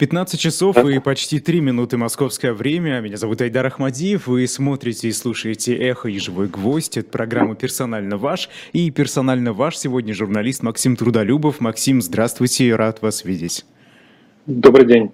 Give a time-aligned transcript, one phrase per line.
[0.00, 3.00] 15 часов и почти 3 минуты московское время.
[3.00, 4.28] Меня зовут Айдар Ахмадиев.
[4.28, 6.96] Вы смотрите и слушаете «Эхо и живой гвоздь».
[6.96, 8.48] Это программа «Персонально ваш».
[8.72, 11.60] И персонально ваш сегодня журналист Максим Трудолюбов.
[11.60, 13.66] Максим, здравствуйте, рад вас видеть.
[14.46, 15.10] Добрый день.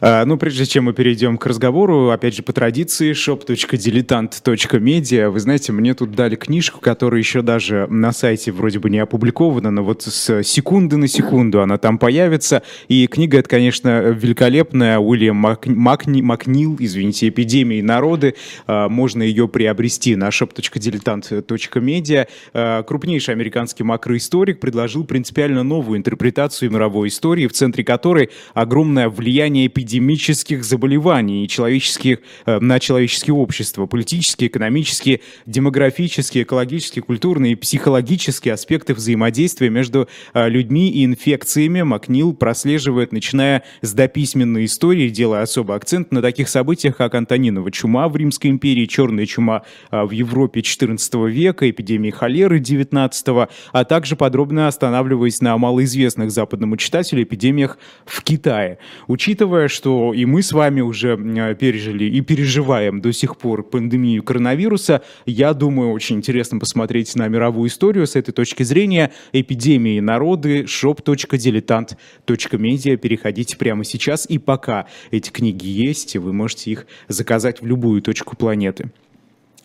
[0.00, 5.30] А, ну, прежде чем мы перейдем к разговору, опять же, по традиции, shop.diletant.media.
[5.30, 9.70] Вы знаете, мне тут дали книжку, которая еще даже на сайте вроде бы не опубликована,
[9.70, 12.62] но вот с секунды на секунду она там появится.
[12.88, 14.98] И книга эта, конечно, великолепная.
[14.98, 15.66] Уильям Мак...
[15.66, 16.20] Макни...
[16.22, 18.34] Макнил, извините, «Эпидемии народы».
[18.66, 22.26] А, можно ее приобрести на shop.diletant.media.
[22.52, 29.43] А, крупнейший американский макроисторик предложил принципиально новую интерпретацию мировой истории, в центре которой огромное влияние
[29.44, 38.54] влияние эпидемических заболеваний человеческих, э, на человеческие общества, политические, экономические, демографические, экологические, культурные и психологические
[38.54, 45.76] аспекты взаимодействия между э, людьми и инфекциями Макнил прослеживает, начиная с дописьменной истории, делая особый
[45.76, 50.60] акцент на таких событиях, как Антонинова чума в Римской империи, черная чума э, в Европе
[50.60, 58.22] XIV века, эпидемия холеры XIX, а также подробно останавливаясь на малоизвестных западному читателю эпидемиях в
[58.22, 58.78] Китае.
[59.06, 61.16] Учитывая учитывая, что и мы с вами уже
[61.56, 67.68] пережили и переживаем до сих пор пандемию коронавируса, я думаю, очень интересно посмотреть на мировую
[67.68, 69.10] историю с этой точки зрения.
[69.32, 72.96] Эпидемии народы, shop.diletant.media.
[72.96, 74.24] Переходите прямо сейчас.
[74.30, 78.92] И пока эти книги есть, вы можете их заказать в любую точку планеты.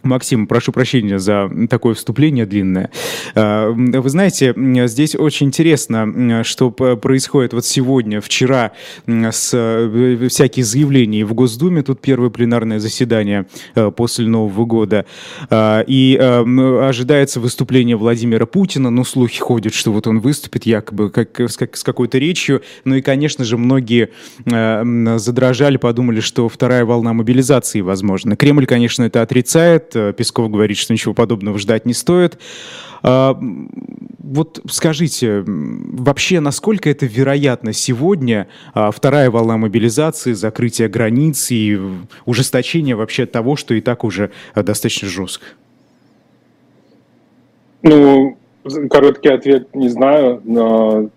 [0.03, 2.89] Максим, прошу прощения за такое вступление длинное.
[3.36, 4.53] А, вы знаете,
[4.88, 8.72] здесь очень интересно, что происходит вот сегодня, вчера,
[9.06, 15.06] с э, всякие заявления в Госдуме, тут первое пленарное заседание э, после Нового года,
[15.50, 21.09] а, и э, ожидается выступление Владимира Путина, ну, слухи ходят, что вот он выступит якобы
[21.09, 24.09] как, как, с какой-то речью, ну и, конечно же, многие
[24.45, 28.36] задрожали, подумали, что вторая волна мобилизации возможна.
[28.36, 32.38] Кремль, конечно, это отрицает, Э, Песков говорит, что ничего подобного ждать не стоит.
[33.02, 33.38] А,
[34.19, 41.80] вот скажите, вообще, насколько это вероятно сегодня, а, вторая волна мобилизации, закрытие границ и
[42.25, 45.46] ужесточение вообще того, что и так уже э, достаточно жестко?
[47.81, 48.38] Ну,
[48.90, 51.09] короткий ответ не знаю, но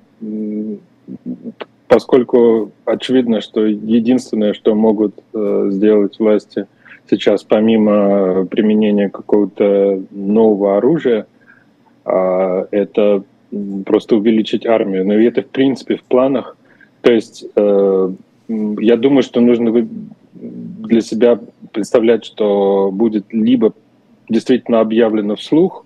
[1.88, 6.66] поскольку очевидно, что единственное, что могут э, сделать власти–
[7.08, 11.26] сейчас помимо применения какого-то нового оружия,
[12.04, 13.24] а, это
[13.84, 15.06] просто увеличить армию.
[15.06, 16.56] Но это, в принципе, в планах.
[17.02, 18.10] То есть э,
[18.48, 19.86] я думаю, что нужно
[20.34, 21.38] для себя
[21.72, 23.72] представлять, что будет либо
[24.28, 25.84] действительно объявлено вслух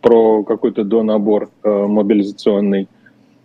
[0.00, 2.88] про какой-то донабор э, мобилизационный,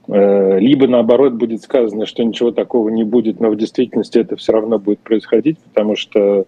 [0.07, 4.53] э, либо наоборот будет сказано, что ничего такого не будет, но в действительности это все
[4.53, 6.45] равно будет происходить, потому что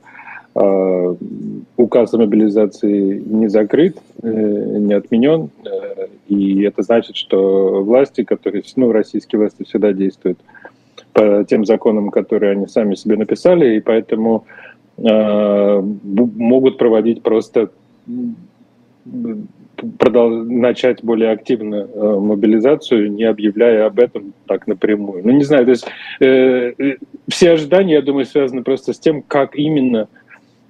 [0.56, 8.64] указ о мобилизации не закрыт, э, не отменен, э, и это значит, что власти, которые,
[8.76, 10.38] ну, российские власти всегда действуют
[11.12, 14.46] по тем законам, которые они сами себе написали, и поэтому
[14.98, 17.70] э, могут проводить просто
[19.92, 25.24] начать более активно э, мобилизацию, не объявляя об этом так напрямую.
[25.26, 25.86] Ну, не знаю, то есть
[26.20, 26.74] э,
[27.28, 30.08] все ожидания, я думаю, связаны просто с тем, как именно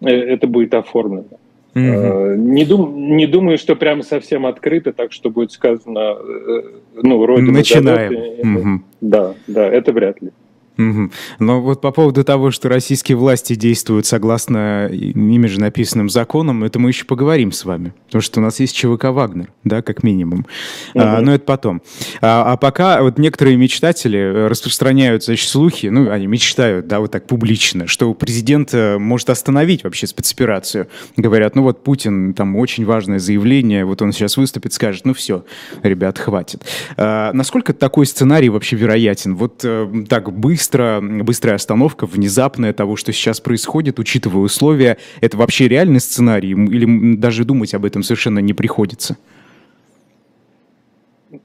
[0.09, 1.25] это будет оформлено.
[1.73, 2.35] Mm-hmm.
[2.37, 6.61] Не, дум, не думаю, что прям совсем открыто, так что будет сказано, э,
[7.01, 8.13] ну, родина Начинаем.
[8.13, 8.79] Mm-hmm.
[9.01, 10.29] Да, да, это вряд ли.
[10.77, 11.11] Угу.
[11.39, 16.79] Но вот по поводу того, что российские власти действуют согласно ими же написанным законам, это
[16.79, 17.93] мы еще поговорим с вами.
[18.07, 20.45] Потому что у нас есть ЧВК «Вагнер», да, как минимум.
[20.93, 21.03] Угу.
[21.03, 21.81] А, но это потом.
[22.21, 27.27] А, а пока вот некоторые мечтатели распространяют, значит, слухи, ну, они мечтают, да, вот так
[27.27, 30.87] публично, что президент э, может остановить вообще спецоперацию.
[31.17, 35.45] Говорят, ну вот Путин, там очень важное заявление, вот он сейчас выступит, скажет, ну все,
[35.83, 36.63] ребят, хватит.
[36.97, 39.35] А, насколько такой сценарий вообще вероятен?
[39.35, 45.35] Вот э, так быстро быстро, быстрая остановка, внезапная того, что сейчас происходит, учитывая условия, это
[45.35, 46.51] вообще реальный сценарий?
[46.51, 49.17] Или даже думать об этом совершенно не приходится?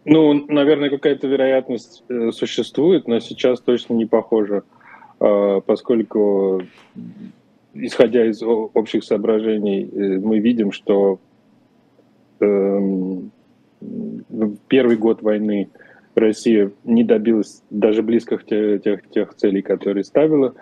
[0.04, 4.62] Ну, наверное, какая-то вероятность э, существует, но сейчас точно не похоже,
[5.18, 6.62] а, поскольку,
[7.74, 11.18] исходя из общих соображений, э, мы видим, что
[12.40, 13.32] эм,
[14.68, 15.70] первый год войны
[16.18, 20.54] Россия не добилась даже близких тех, тех, тех целей, которые ставила.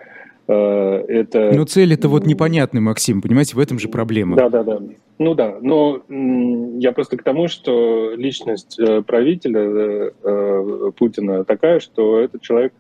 [0.49, 1.53] Э, это...
[1.53, 4.37] Но цель это вот непонятный, Максим, понимаете, в этом же проблема.
[4.37, 4.81] Да, да, да.
[5.19, 12.21] Ну да, но я просто к тому, что личность э, правителя э, Путина такая, что
[12.21, 12.73] этот человек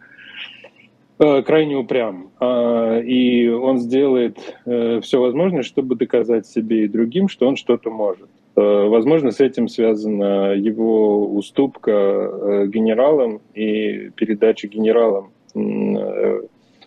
[1.19, 2.31] крайне упрям.
[2.43, 4.37] И он сделает
[4.67, 8.29] все возможное, чтобы доказать себе и другим, что он что-то может.
[8.57, 15.31] Возможно, с этим связана его уступка генералам и передача генералам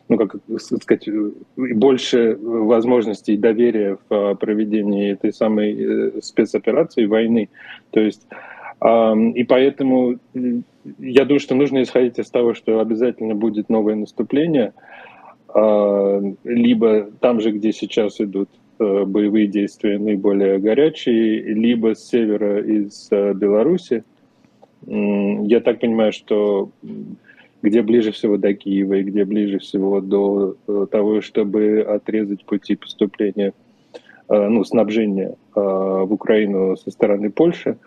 [0.10, 1.08] ну, как сказать,
[1.56, 7.50] больше возможностей доверия в проведении этой самой э, спецоперации войны.
[7.92, 8.26] То есть
[8.82, 14.74] и поэтому я думаю, что нужно исходить из того, что обязательно будет новое наступление,
[15.50, 22.62] а, либо там же, где сейчас идут э, боевые действия наиболее горячие, либо с севера
[22.62, 24.04] из э, Беларуси.
[24.88, 26.72] Я так понимаю, что
[27.62, 32.76] где ближе всего до Киева и где ближе всего до э, того, чтобы отрезать пути
[32.76, 33.54] поступления,
[34.30, 37.78] э, ну, снабжения э, в Украину со стороны Польши.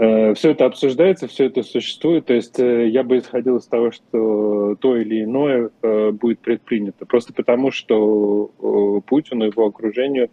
[0.00, 2.24] Все это обсуждается, все это существует.
[2.24, 5.68] То есть я бы исходил из того, что то или иное
[6.12, 7.04] будет предпринято.
[7.04, 10.30] Просто потому, что Путину и его окружению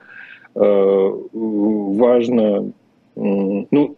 [0.56, 2.72] важно,
[3.16, 3.98] ну,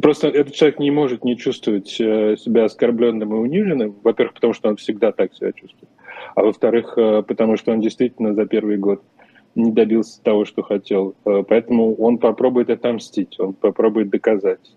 [0.00, 3.94] Просто этот человек не может не чувствовать э, себя оскорбленным и униженным.
[4.02, 5.90] Во-первых, потому что он всегда так себя чувствует.
[6.34, 9.02] А во-вторых, э, потому что он действительно за первый год
[9.54, 11.14] не добился того, что хотел.
[11.24, 14.74] Э, поэтому он попробует отомстить, он попробует доказать.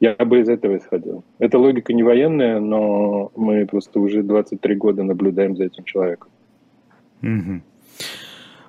[0.00, 1.24] Я бы из этого исходил.
[1.38, 6.30] Это логика не военная, но мы просто уже 23 года наблюдаем за этим человеком.
[7.22, 7.60] Mm-hmm.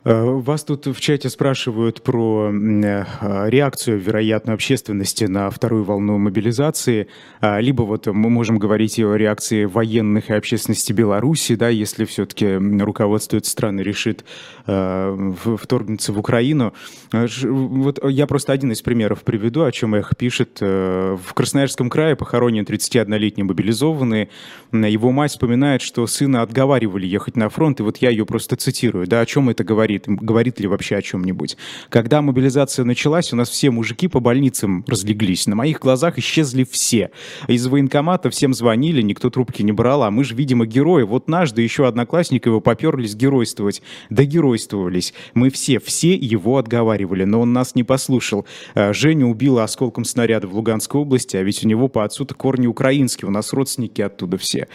[0.04, 7.08] Э, вас тут в чате спрашивают про э, реакцию, вероятно, общественности на вторую волну мобилизации.
[7.40, 12.56] А, либо вот мы можем говорить о реакции военных и общественности Беларуси, да, если все-таки
[12.82, 14.26] руководство этой страны решит
[14.66, 16.74] э, вторгнуться в Украину.
[17.12, 20.60] Вот я просто один из примеров приведу, о чем их пишет.
[20.62, 24.30] В Красноярском крае похоронен 31-летний мобилизованный.
[24.72, 29.08] Его мать вспоминает, что сына отговаривали ехать на фронт, и вот я ее просто цитирую.
[29.08, 29.91] Да, о чем это говорит?
[30.00, 31.58] Говорит, говорит ли вообще о чем-нибудь.
[31.90, 35.48] Когда мобилизация началась, у нас все мужики по больницам разлеглись.
[35.48, 37.12] На моих глазах исчезли все.
[37.48, 41.04] Из военкомата всем звонили, никто трубки не брал, а мы же, видимо, герои.
[41.04, 43.82] Вот наш, да еще одноклассник его поперлись геройствовать.
[44.10, 45.14] Да геройствовались.
[45.34, 48.46] Мы все, все его отговаривали, но он нас не послушал.
[48.74, 52.68] А, Женю убила осколком снаряда в Луганской области, а ведь у него по отцу-то корни
[52.68, 54.68] украинские, у нас родственники оттуда все.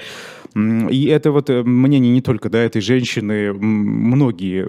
[0.57, 4.67] И это вот э, мнение не только да, этой женщины, многие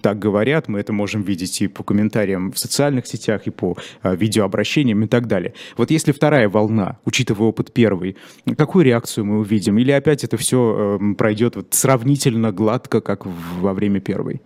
[0.00, 4.14] так говорят, мы это можем видеть и по комментариям в социальных сетях, и по а,
[4.14, 5.54] видеообращениям и так далее.
[5.76, 8.16] Вот если вторая волна, учитывая опыт первой,
[8.56, 9.76] какую реакцию мы увидим?
[9.78, 14.40] Или опять это все эм, пройдет вот сравнительно гладко, как во время первой?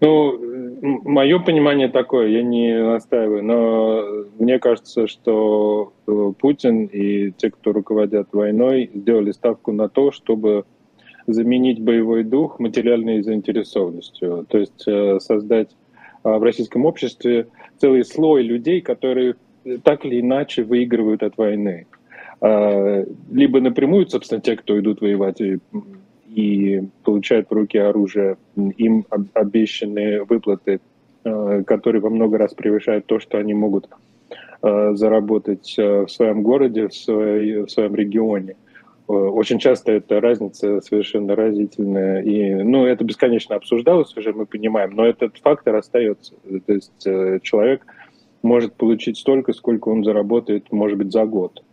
[0.00, 0.40] Ну,
[0.80, 4.04] мое понимание такое, я не настаиваю, но
[4.38, 10.64] мне кажется, что э, Путин и те, кто руководят войной, сделали ставку на то, чтобы
[11.26, 15.70] заменить боевой дух материальной заинтересованностью, то есть э, создать
[16.22, 17.48] а, в российском обществе
[17.78, 19.36] целый слой людей, которые
[19.82, 21.86] так или иначе выигрывают от войны.
[22.42, 25.58] Либо напрямую, собственно, те, кто идут воевать и
[27.04, 30.80] получают в руки оружие, им обещанные выплаты,
[31.24, 33.88] э, которые во много раз превышают то, что они могут
[34.62, 38.56] э, заработать э, в своем городе, в, своей, в своем регионе.
[39.06, 42.22] Очень часто эта разница совершенно разительная.
[42.22, 46.32] И, ну, это бесконечно обсуждалось уже, мы понимаем, но этот фактор остается.
[46.66, 47.06] То есть
[47.42, 47.84] человек
[48.42, 51.63] может получить столько, сколько он заработает, может быть, за год.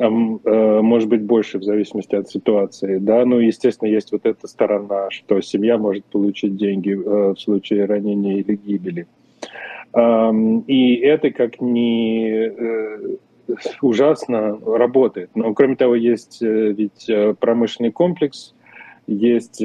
[0.00, 2.98] Э, может быть больше в зависимости от ситуации.
[2.98, 7.86] Да, ну, естественно, есть вот эта сторона, что семья может получить деньги э, в случае
[7.86, 9.06] ранения или гибели.
[9.96, 13.16] И это как ни э,
[13.80, 15.30] ужасно работает.
[15.34, 18.54] Но кроме того, есть ведь промышленный комплекс,
[19.06, 19.64] есть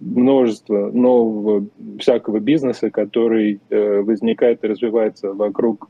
[0.00, 1.66] множество нового
[1.98, 5.88] всякого бизнеса, который возникает и развивается вокруг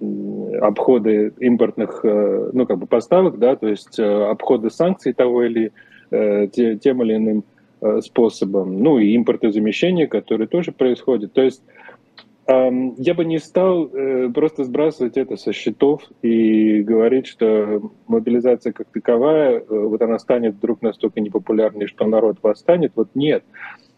[0.00, 5.72] обходы импортных э, ну, как бы поставок, да, то есть э, обходы санкций того или
[6.10, 7.44] э, тем или иным
[8.00, 11.34] способом, ну и импортозамещение, которое тоже происходит.
[11.34, 11.62] То есть
[12.48, 13.90] я бы не стал
[14.32, 20.80] просто сбрасывать это со счетов и говорить, что мобилизация как таковая, вот она станет вдруг
[20.80, 22.92] настолько непопулярной, что народ восстанет.
[22.94, 23.44] Вот нет,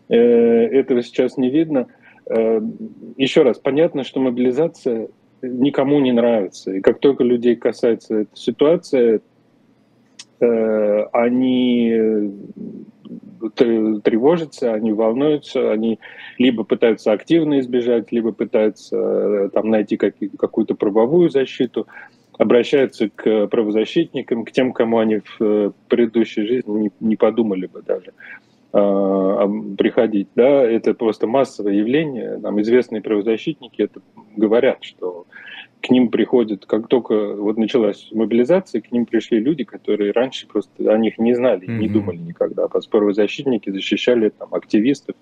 [0.09, 1.87] этого сейчас не видно.
[3.17, 5.09] Еще раз, понятно, что мобилизация
[5.43, 6.73] никому не нравится.
[6.73, 9.21] И как только людей касается эта ситуация,
[10.41, 12.31] э, они э,
[13.55, 15.99] тревожатся, они волнуются, они
[16.39, 21.87] либо пытаются активно избежать, либо пытаются э, там найти какую-то правовую защиту.
[22.39, 28.13] обращаются к правозащитникам, к тем, кому они в предыдущей жизни не, подумали бы даже
[28.71, 30.29] приходить.
[30.35, 32.39] Да, это просто массовое явление.
[32.39, 34.01] Нам известные правозащитники это
[34.37, 35.27] говорят, что
[35.81, 40.93] к ним приходят, как только вот началась мобилизация, к ним пришли люди, которые раньше просто
[40.93, 41.79] о них не знали, mm-hmm.
[41.79, 42.67] не думали никогда.
[42.69, 45.15] Правозащитники защищали там активистов,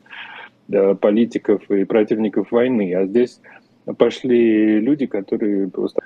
[1.01, 3.41] политиков и противников войны, а здесь
[3.99, 6.01] пошли люди, которые просто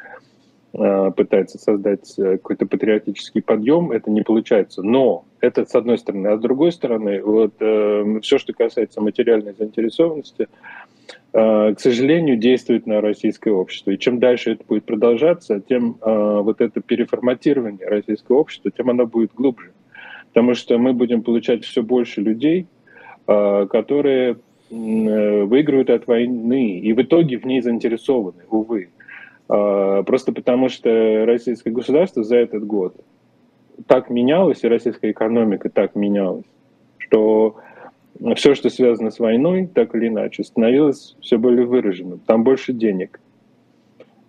[0.72, 4.82] э, пытаются создать э, какой-то патриотический подъем, это не получается.
[4.82, 6.28] Но это с одной стороны.
[6.28, 10.48] А с другой стороны, вот э, все, что касается материальной заинтересованности,
[11.32, 13.92] Э, к сожалению, действует на российское общество.
[13.92, 19.06] И чем дальше это будет продолжаться, тем э, вот это переформатирование российского общества, тем оно
[19.06, 19.72] будет глубже.
[20.28, 22.66] Потому что мы будем получать все больше людей,
[23.26, 24.38] э, которые
[24.70, 28.90] выигрывают от войны и в итоге в ней заинтересованы, увы.
[29.50, 32.94] Просто потому что российское государство за этот год
[33.86, 36.44] так менялось, и российская экономика так менялась,
[36.98, 37.56] что
[38.36, 42.20] все, что связано с войной, так или иначе, становилось все более выраженным.
[42.26, 43.20] Там больше денег.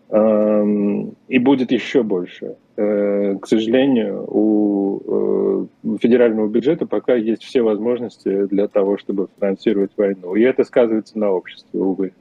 [0.09, 2.55] Эм, и будет еще больше.
[2.75, 9.91] Э, к сожалению, у э, федерального бюджета пока есть все возможности для того, чтобы финансировать
[9.95, 10.35] войну.
[10.35, 12.11] И это сказывается на обществе, увы.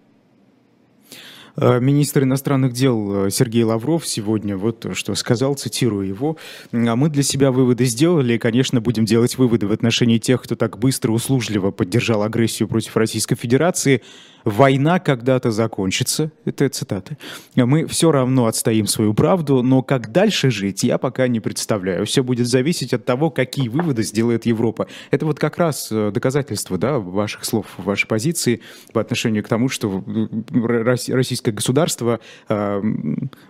[1.56, 6.36] Э, министр иностранных дел э, Сергей Лавров сегодня вот что сказал, цитирую его.
[6.72, 10.56] «А мы для себя выводы сделали, и, конечно, будем делать выводы в отношении тех, кто
[10.56, 14.02] так быстро, услужливо поддержал агрессию против Российской Федерации
[14.44, 17.16] война когда-то закончится, это цитаты,
[17.54, 22.06] мы все равно отстоим свою правду, но как дальше жить, я пока не представляю.
[22.06, 24.86] Все будет зависеть от того, какие выводы сделает Европа.
[25.10, 28.60] Это вот как раз э, доказательство да, ваших слов, вашей позиции
[28.92, 30.04] по отношению к тому, что
[30.50, 32.82] российское государство э,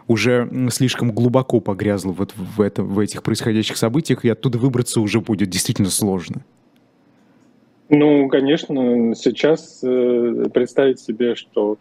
[0.07, 5.21] уже слишком глубоко погрязло вот в, этом, в этих происходящих событиях, и оттуда выбраться уже
[5.21, 6.45] будет действительно сложно.
[7.91, 11.77] Ну, конечно, сейчас э, представить себе, что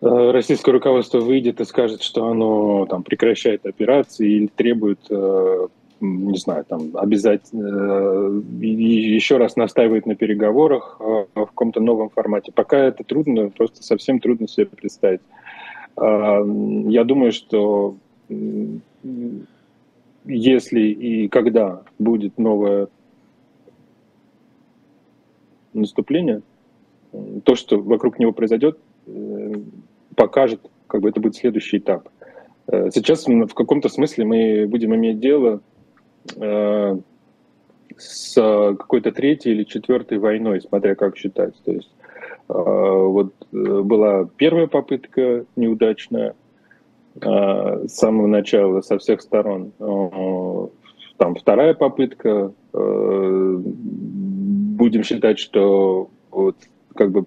[0.00, 5.68] э, российское руководство выйдет и скажет, что оно там прекращает операции или требует, э,
[6.00, 12.50] не знаю, там обязательно э, еще раз настаивает на переговорах э, в каком-то новом формате.
[12.52, 15.20] Пока это трудно, просто совсем трудно себе представить.
[15.96, 16.42] Э,
[16.88, 17.94] я думаю, что
[20.24, 22.88] если и когда будет новая
[25.72, 26.42] наступления,
[27.44, 29.52] то, что вокруг него произойдет, э,
[30.14, 32.08] покажет, как бы это будет следующий этап.
[32.66, 35.60] Э, сейчас в каком-то смысле мы будем иметь дело
[36.36, 36.98] э,
[37.96, 41.54] с какой-то третьей или четвертой войной, смотря как считать.
[41.64, 41.90] То есть
[42.46, 46.34] вот была первая попытка неудачная
[47.20, 49.72] с самого начала, со всех сторон.
[51.18, 52.52] Там вторая попытка
[54.78, 56.56] будем считать, что вот
[56.94, 57.26] как бы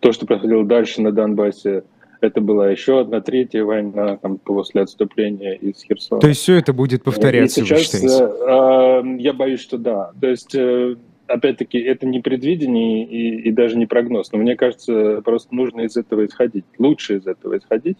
[0.00, 1.84] то, что происходило дальше на Донбассе,
[2.20, 6.20] это была еще одна третья война там, после отступления из Херсона.
[6.20, 10.12] То есть все это будет повторяться, И сейчас, э, э, я боюсь, что да.
[10.20, 14.30] То есть, э, опять-таки, это не предвидение и, и даже не прогноз.
[14.30, 16.64] Но мне кажется, просто нужно из этого исходить.
[16.78, 17.98] Лучше из этого исходить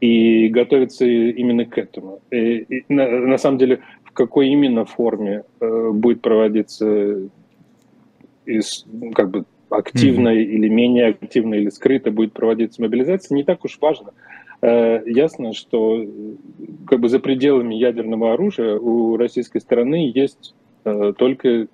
[0.00, 2.22] и готовиться именно к этому.
[2.30, 7.28] И, и на, на самом деле, в какой именно форме э, будет проводиться
[8.46, 10.44] из, ну, как бы активно mm-hmm.
[10.44, 14.10] или менее активно или скрыто будет проводиться мобилизация, не так уж важно.
[14.62, 16.04] Э, ясно, что
[16.86, 20.54] как бы за пределами ядерного оружия у российской стороны есть
[20.84, 21.68] э, только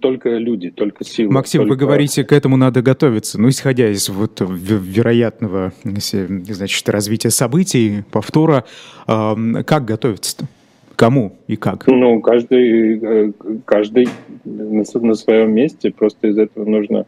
[0.00, 1.30] только люди, только силы.
[1.30, 1.72] Максим, только...
[1.72, 3.38] вы говорите, к этому надо готовиться.
[3.40, 8.64] Ну, исходя из вот вероятного значит, развития событий, повтора,
[9.06, 9.34] э,
[9.66, 10.46] как готовиться-то?
[10.96, 11.86] Кому и как?
[11.86, 13.32] Ну, каждый, э,
[13.64, 14.08] каждый
[14.44, 14.84] на,
[15.14, 15.90] своем месте.
[15.90, 17.06] Просто из этого нужно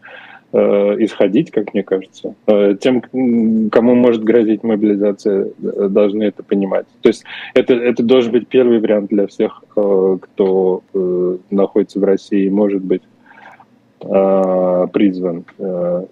[0.52, 0.58] э,
[1.04, 2.34] исходить, как мне кажется.
[2.46, 3.00] Э, тем,
[3.70, 6.86] кому может грозить мобилизация, э, должны это понимать.
[7.02, 7.24] То есть
[7.54, 12.82] это, это должен быть первый вариант для всех, э, кто э, находится в России, может
[12.82, 13.02] быть
[14.00, 15.44] э, призван.
[15.58, 16.04] Э,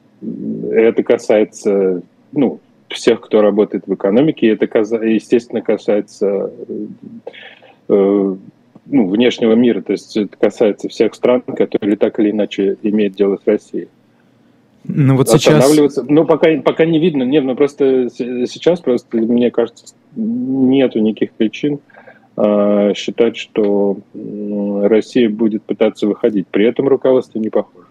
[0.70, 2.02] это касается
[2.32, 4.48] ну, всех, кто работает в экономике.
[4.48, 4.66] Это,
[5.04, 6.86] естественно, касается Э,
[7.88, 8.38] ну,
[8.86, 13.46] внешнего мира, то есть это касается всех стран, которые так или иначе имеют дело с
[13.46, 13.88] Россией.
[14.86, 15.76] Ну вот сейчас...
[16.08, 21.78] Ну пока, пока не видно, нет, ну просто сейчас просто, мне кажется, нету никаких причин
[22.36, 26.46] э, считать, что Россия будет пытаться выходить.
[26.48, 27.86] При этом руководство не похоже.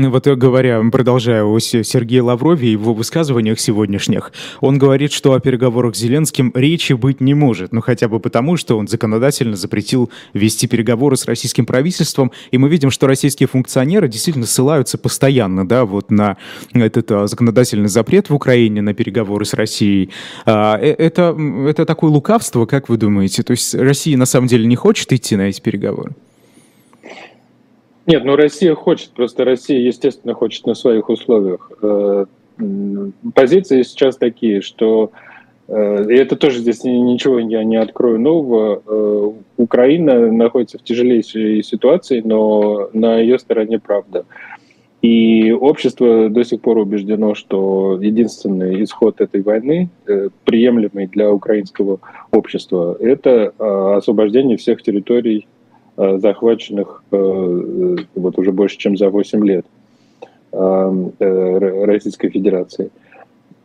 [0.00, 5.40] Ну, вот говоря, продолжая о Сергее Лаврове и его высказываниях сегодняшних, он говорит, что о
[5.40, 10.08] переговорах с Зеленским речи быть не может, ну хотя бы потому, что он законодательно запретил
[10.34, 15.84] вести переговоры с российским правительством, и мы видим, что российские функционеры действительно ссылаются постоянно, да,
[15.84, 16.36] вот на
[16.74, 20.10] этот а, законодательный запрет в Украине на переговоры с Россией.
[20.46, 21.36] А, э, это,
[21.66, 23.42] это такое лукавство, как вы думаете?
[23.42, 26.14] То есть Россия на самом деле не хочет идти на эти переговоры?
[28.08, 31.70] Нет, ну Россия хочет, просто Россия, естественно, хочет на своих условиях.
[31.82, 32.24] Э,
[33.34, 35.10] позиции сейчас такие, что
[35.68, 38.82] э, и это тоже здесь ничего я не открою нового.
[38.86, 44.24] Э, Украина находится в тяжелейшей ситуации, но на ее стороне правда.
[45.02, 49.90] И общество до сих пор убеждено, что единственный исход этой войны,
[50.44, 52.00] приемлемый для украинского
[52.32, 53.50] общества, это
[53.96, 55.46] освобождение всех территорий
[56.18, 59.66] захваченных э, э, вот уже больше, чем за 8 лет
[60.50, 62.90] Российской Федерации.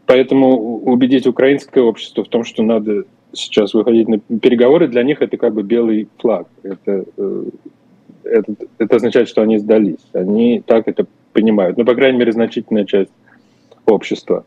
[0.06, 5.38] Поэтому убедить украинское общество в том, что надо сейчас выходить на переговоры, для них это
[5.38, 6.48] как бы белый флаг.
[6.62, 7.06] Это,
[8.26, 10.06] это, это означает, что они сдались.
[10.12, 11.78] Они так это понимают.
[11.78, 13.12] Ну, по крайней мере, значительная часть
[13.86, 14.44] общества.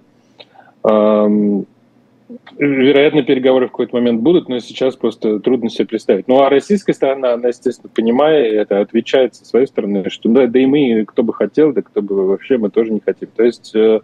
[2.59, 6.27] Вероятно, переговоры в какой-то момент будут, но сейчас просто трудно себе представить.
[6.27, 10.59] Ну а российская сторона, она, естественно, понимая это, отвечает со своей стороны, что да, да
[10.59, 13.29] и мы, кто бы хотел, да кто бы вообще, мы тоже не хотим.
[13.37, 14.01] То есть э,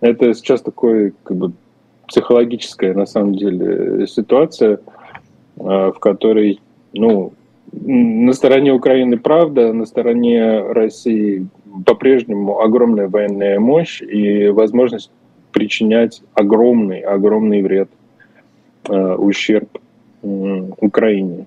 [0.00, 1.52] это сейчас такое как бы
[2.08, 4.78] психологическая, на самом деле, ситуация, э,
[5.58, 6.60] в которой,
[6.92, 7.32] ну,
[7.72, 11.46] на стороне Украины правда, на стороне России
[11.84, 15.10] по-прежнему огромная военная мощь и возможность
[15.56, 17.88] причинять огромный, огромный вред,
[18.90, 19.78] э, ущерб
[20.22, 21.46] Украине.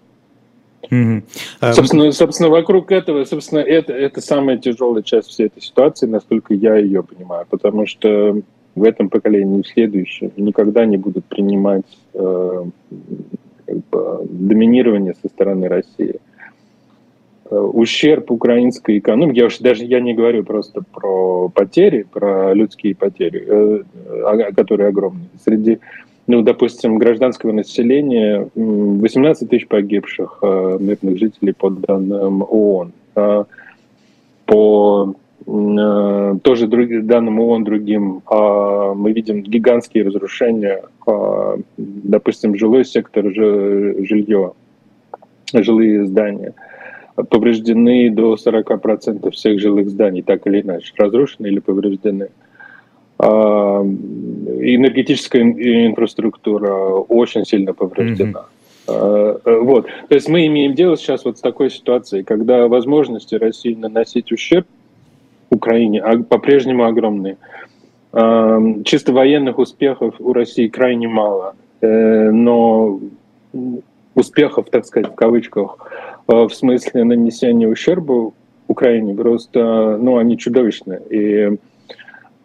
[0.90, 1.24] Mm-hmm.
[1.62, 1.74] Um...
[1.74, 6.78] Собственно, собственно, вокруг этого, собственно, это, это самая тяжелая часть всей этой ситуации, насколько я
[6.78, 8.42] ее понимаю, потому что
[8.74, 11.86] в этом поколении и в следующем никогда не будут принимать
[12.16, 12.66] э,
[13.68, 16.20] как бы, доминирование со стороны России.
[17.52, 22.94] Э, ущерб украинской экономики, я уж даже я не говорю просто про потери, про людские
[22.94, 25.30] потери, э, которые огромные.
[25.44, 25.80] Среди,
[26.28, 32.92] ну, допустим, гражданского населения 18 тысяч погибших э, мирных жителей по данным ООН.
[33.16, 33.46] А
[34.46, 43.26] по тоже друг, данным ООН другим, а мы видим гигантские разрушения, а, допустим, жилой сектор,
[43.32, 44.52] жилье,
[45.52, 46.54] жилые здания–
[47.24, 52.30] повреждены до 40% всех жилых зданий, так или иначе, разрушены или повреждены.
[53.18, 58.46] А, энергетическая инфраструктура очень сильно повреждена.
[58.88, 59.60] Mm-hmm.
[59.62, 59.86] Вот.
[60.08, 64.66] То есть мы имеем дело сейчас вот с такой ситуацией, когда возможности России наносить ущерб
[65.52, 67.38] Украине по-прежнему огромные.
[68.14, 73.00] А, чисто военных успехов у России крайне мало, э, но
[74.16, 78.32] успехов, так сказать, в кавычках, Э, в смысле нанесения ущерба
[78.68, 81.02] Украине просто, ну, они чудовищны.
[81.10, 81.58] И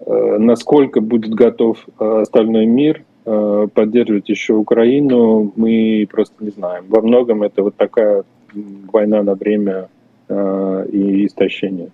[0.07, 6.85] э, насколько будет готов э, остальной мир поддерживать еще Украину, мы просто не знаем.
[6.91, 9.89] Во многом это вот такая война на время
[10.29, 11.89] и истощение.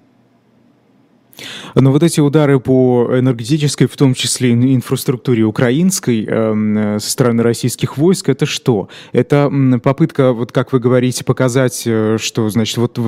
[1.75, 7.97] Но вот эти удары по энергетической, в том числе инфраструктуре украинской э, со стороны российских
[7.97, 8.89] войск, это что?
[9.13, 9.51] Это
[9.83, 12.99] попытка, вот как вы говорите, показать, э, что, значит, вот,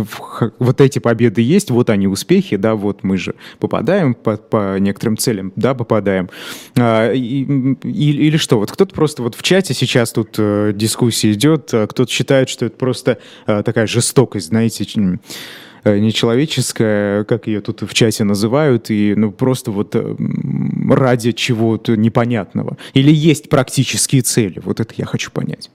[0.59, 5.16] вот эти победы есть, вот они успехи, да, вот мы же попадаем по, по некоторым
[5.16, 6.31] целям, да, попадаем.
[6.79, 8.59] А, или что?
[8.59, 12.66] Вот кто-то просто вот в чате сейчас тут э, дискуссия идет, а кто-то считает, что
[12.66, 14.85] это просто такая жестокость, знаете,
[15.85, 20.14] нечеловеческая, как ее тут в чате называют, и ну просто вот э,
[20.90, 22.77] ради чего-то непонятного?
[22.95, 24.61] Или есть практические цели?
[24.64, 25.71] Вот это я хочу понять.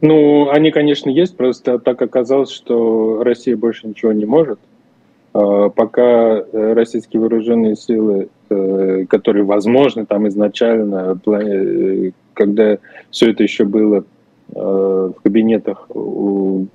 [0.00, 4.58] Ну, они, конечно, есть, просто так оказалось, что Россия больше ничего не может.
[5.32, 8.28] А, пока э, российские вооруженные силы,
[9.08, 11.18] которые, возможно, там изначально,
[12.34, 12.78] когда
[13.10, 14.04] все это еще было
[14.46, 16.66] в кабинетах у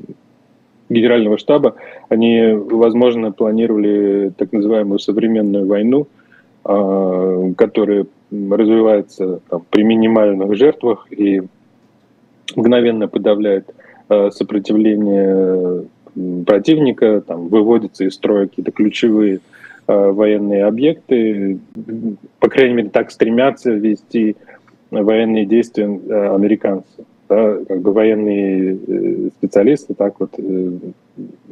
[0.90, 1.76] генерального штаба,
[2.10, 6.08] они, возможно, планировали так называемую современную войну,
[6.64, 11.42] а, которая развивается там, при минимальных жертвах и
[12.56, 13.70] мгновенно подавляет
[14.10, 15.86] а, сопротивление
[16.46, 19.40] противника, там, выводятся из строя какие-то ключевые
[19.88, 21.60] а, военные объекты,
[22.40, 24.36] по крайней мере, так стремятся вести
[24.92, 30.72] военные действия американцы да, как бы военные э, специалисты так вот э,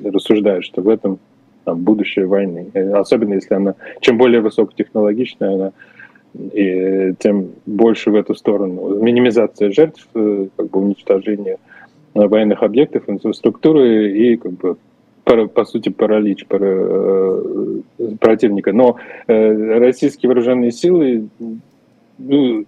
[0.04, 1.20] рассуждают, что в этом
[1.64, 2.72] там, будущее войны.
[2.94, 5.72] Особенно если она, чем более высокотехнологичная она,
[6.34, 9.02] и тем больше в эту сторону.
[9.02, 11.58] Минимизация жертв, как бы уничтожение
[12.14, 14.78] военных объектов, инфраструктуры и как бы
[15.54, 16.46] по сути, паралич
[18.20, 18.72] противника.
[18.72, 21.28] Но российские вооруженные силы
[22.18, 22.66] ну,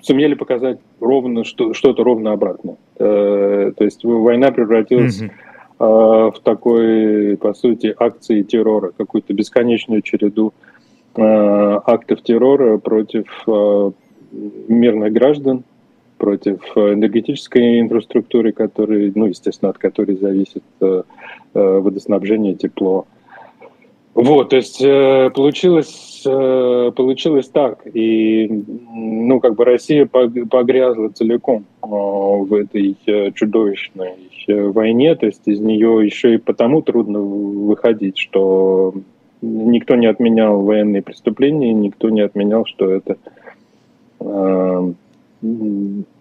[0.00, 2.76] сумели показать ровно что, что-то ровно обратно.
[2.98, 5.30] Э, то есть война превратилась mm-hmm.
[5.80, 10.52] э, в такой, по сути, акции террора, какую-то бесконечную череду
[11.16, 13.90] э, актов террора против э,
[14.68, 15.64] мирных граждан,
[16.18, 21.02] против энергетической инфраструктуры, который, ну, естественно, от которой зависит э
[21.54, 23.06] водоснабжение, тепло.
[24.14, 27.86] Вот, то есть э, получилось Э, получилось так.
[27.94, 32.96] И, ну, как бы Россия погрязла целиком э, в этой
[33.34, 34.14] чудовищной
[34.70, 35.14] войне.
[35.14, 38.94] То есть из нее еще и потому трудно выходить, что
[39.40, 43.16] никто не отменял военные преступления, никто не отменял, что это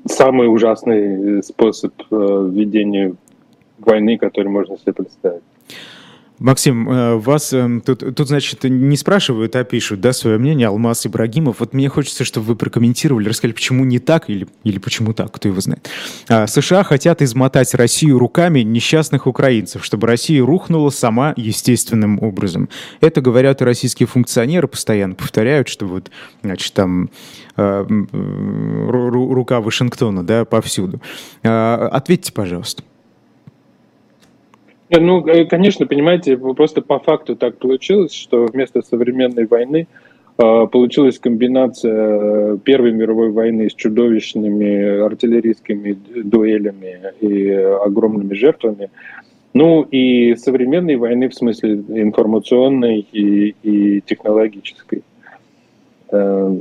[0.08, 3.14] самый ужасный способ ведения
[3.78, 5.44] войны, который можно себе представить.
[6.42, 11.06] Максим, э, вас э, тут, тут, значит, не спрашивают, а пишут, да, свое мнение, Алмаз
[11.06, 11.60] Ибрагимов.
[11.60, 15.50] Вот мне хочется, чтобы вы прокомментировали, рассказали, почему не так или, или почему так, кто
[15.50, 15.88] его знает.
[16.28, 22.70] А, США хотят измотать Россию руками несчастных украинцев, чтобы Россия рухнула сама естественным образом.
[23.02, 26.10] Это говорят и российские функционеры, постоянно повторяют, что вот,
[26.42, 27.12] значит, там
[27.56, 31.02] э, рука Вашингтона, да, повсюду.
[31.44, 32.82] А, ответьте, пожалуйста.
[35.00, 39.88] Ну, э, конечно, понимаете, просто по факту так получилось, что вместо современной войны
[40.38, 48.90] э, получилась комбинация Первой мировой войны с чудовищными артиллерийскими дуэлями и огромными жертвами.
[49.54, 55.04] Ну и современной войны в смысле информационной и, и технологической.
[56.12, 56.54] Э,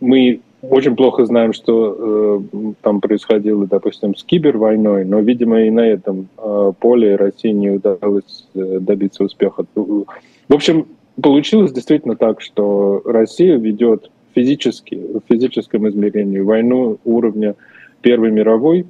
[0.00, 5.86] мы очень плохо знаем, что э, там происходило, допустим, с кибервойной, но, видимо, и на
[5.86, 9.64] этом э, поле России не удалось э, добиться успеха.
[9.74, 10.04] В
[10.48, 10.86] общем,
[11.20, 17.54] получилось действительно так, что Россия ведет физически, в физическом измерении войну уровня
[18.02, 18.86] Первой мировой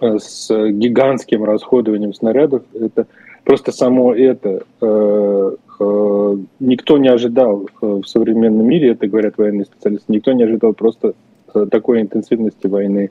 [0.00, 2.62] э, с гигантским расходованием снарядов.
[2.72, 3.06] Это
[3.44, 9.66] просто само это э, Э, никто не ожидал э, в современном мире, это говорят военные
[9.66, 11.14] специалисты, никто не ожидал просто
[11.54, 13.10] э, такой интенсивности войны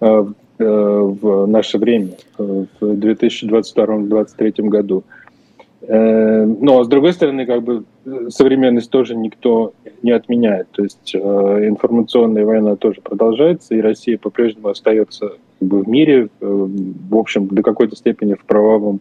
[0.00, 5.04] в наше время, в 2022-2023 году.
[5.88, 7.84] Но, с другой стороны, как бы
[8.28, 10.68] современность тоже никто не отменяет.
[10.72, 17.16] То есть информационная война тоже продолжается, и Россия по-прежнему остается как бы, в мире, в
[17.16, 19.00] общем, до какой-то степени в правовом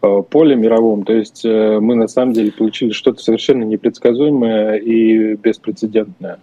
[0.00, 1.04] поле мировом.
[1.04, 6.38] То есть э, мы на самом деле получили что-то совершенно непредсказуемое и беспрецедентное.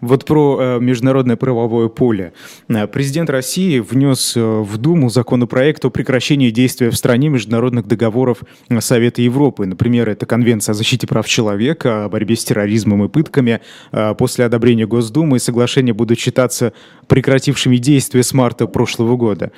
[0.00, 2.32] Вот про э, международное правовое поле.
[2.68, 8.38] Э, президент России внес э, в Думу законопроект о прекращении действия в стране международных договоров
[8.80, 9.66] Совета Европы.
[9.66, 13.60] Например, это Конвенция о защите прав человека, о борьбе с терроризмом и пытками.
[14.18, 16.72] После одобрения Госдумы соглашения будут считаться
[17.06, 19.52] прекратившими действия с марта прошлого года.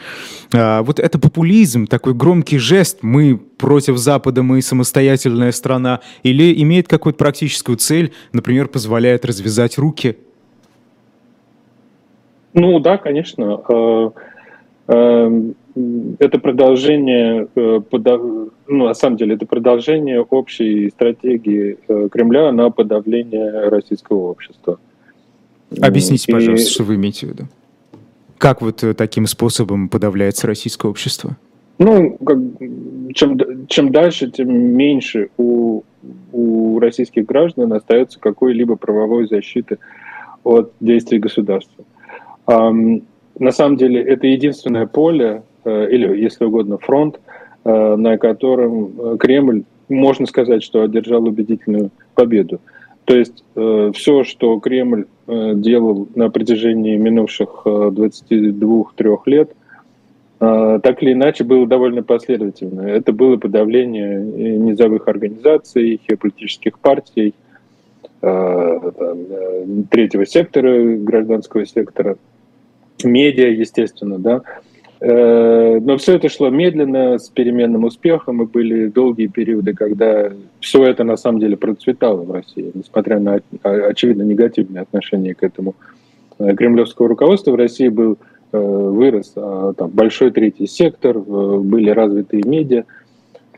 [0.52, 2.98] Вот это популизм, такой громкий жест.
[3.02, 6.00] Мы против Запада, мы самостоятельная страна.
[6.22, 10.16] Или имеет какую-то практическую цель, например, позволяет развязать руки
[12.56, 13.60] ну да, конечно.
[13.68, 14.10] Э,
[14.88, 15.42] э,
[16.18, 17.80] это продолжение, э,
[18.66, 21.76] ну, на самом деле, это продолжение общей стратегии
[22.08, 24.78] Кремля на подавление российского общества.
[25.80, 26.72] Объясните, пожалуйста, И...
[26.72, 27.44] что вы имеете в виду?
[28.38, 31.36] Как вот таким способом подавляется российское общество?
[31.78, 32.38] Ну, как,
[33.14, 35.82] чем, чем дальше, тем меньше у,
[36.32, 39.78] у российских граждан остается какой-либо правовой защиты
[40.42, 41.84] от действий государства.
[43.38, 47.20] На самом деле это единственное поле, э, или, если угодно, фронт,
[47.64, 52.60] э, на котором э, Кремль, можно сказать, что одержал убедительную победу.
[53.04, 59.52] То есть все, что Кремль делал на протяжении минувших 22-3 лет,
[60.40, 62.80] так или иначе было довольно последовательно.
[62.80, 64.18] Это было подавление
[64.58, 67.32] низовых организаций, политических партий,
[69.90, 72.16] третьего сектора, гражданского сектора–
[73.04, 74.42] медиа, естественно, да.
[75.00, 80.84] Э, но все это шло медленно, с переменным успехом, и были долгие периоды, когда все
[80.84, 85.74] это на самом деле процветало в России, несмотря на очевидно негативное отношение к этому
[86.38, 87.52] э, кремлевского руководства.
[87.52, 88.16] В России был
[88.52, 92.84] э, вырос а, там, большой третий сектор, были развитые медиа.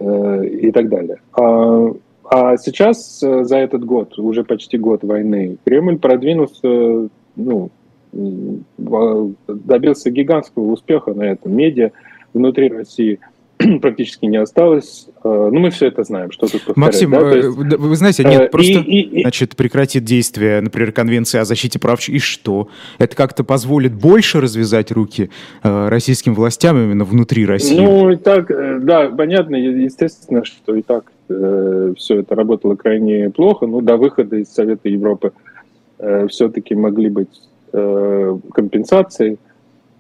[0.00, 1.18] и так далее.
[1.32, 1.92] А,
[2.30, 7.70] а сейчас за этот год, уже почти год войны, Кремль продвинулся, ну,
[8.12, 11.90] добился гигантского успеха на этом медиа
[12.32, 13.20] внутри России–
[13.80, 15.08] практически не осталось.
[15.24, 16.76] Э, ну, мы все это знаем, что тут повторять.
[16.76, 17.34] Максим, да?
[17.34, 21.44] есть, э, вы знаете, нет, э, просто, и, и, значит, прекратит действие, например, Конвенции о
[21.44, 22.68] защите прав, и что?
[22.98, 25.30] Это как-то позволит больше развязать руки
[25.62, 27.78] российским властям именно внутри России?
[27.78, 28.48] Ну, и так,
[28.84, 34.48] да, понятно, естественно, что и так все это работало крайне плохо, но до выхода из
[34.48, 35.32] Совета Европы
[36.28, 39.38] все-таки могли быть э, компенсации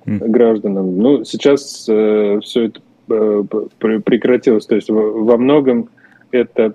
[0.06, 0.98] гражданам.
[0.98, 3.42] Ну, сейчас э, все это Э,
[3.78, 4.66] прекратилось.
[4.66, 5.88] То есть во многом
[6.30, 6.74] это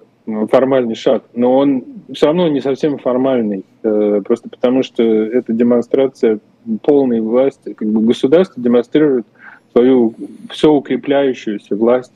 [0.50, 6.40] формальный шаг, но он все равно не совсем формальный, э, просто потому что это демонстрация
[6.82, 9.26] полной власти, как бы государство демонстрирует
[9.74, 10.16] свою
[10.50, 12.14] все укрепляющуюся власть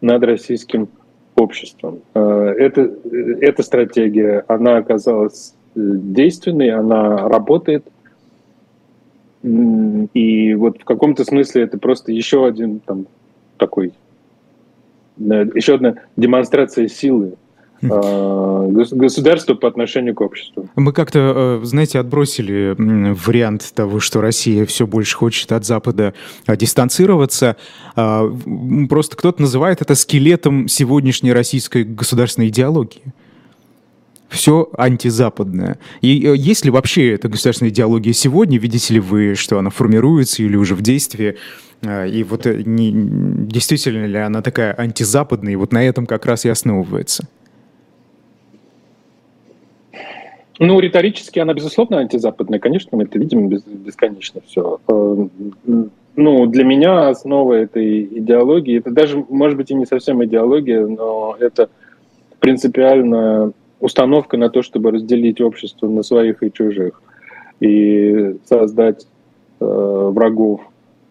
[0.00, 0.88] над российским
[1.36, 2.00] обществом.
[2.14, 2.90] Э, это,
[3.40, 7.86] эта стратегия, она оказалась действенной, она работает,
[9.42, 13.06] и вот в каком-то смысле это просто еще один там,
[13.58, 13.92] такой,
[15.18, 17.34] еще одна демонстрация силы
[17.80, 17.90] хм.
[17.92, 20.68] а, государства по отношению к обществу.
[20.76, 26.14] Мы как-то, э, знаете, отбросили вариант того, что Россия все больше хочет от Запада
[26.46, 27.56] а, дистанцироваться.
[27.94, 28.28] А,
[28.88, 33.02] просто кто-то называет это скелетом сегодняшней российской государственной идеологии
[34.28, 35.78] все антизападное.
[36.00, 38.58] И э, есть ли вообще эта государственная идеология сегодня?
[38.58, 41.36] Видите ли вы, что она формируется или уже в действии?
[41.84, 46.26] А, и вот э, не, действительно ли она такая антизападная, и вот на этом как
[46.26, 47.28] раз и основывается?
[50.58, 52.58] Ну, риторически она, безусловно, антизападная.
[52.58, 54.80] Конечно, мы это видим бесконечно все.
[54.88, 55.26] Э,
[56.16, 61.36] ну, для меня основа этой идеологии, это даже, может быть, и не совсем идеология, но
[61.38, 61.68] это
[62.40, 67.02] принципиальная установка на то, чтобы разделить общество на своих и чужих
[67.60, 69.06] и создать
[69.60, 70.60] э, врагов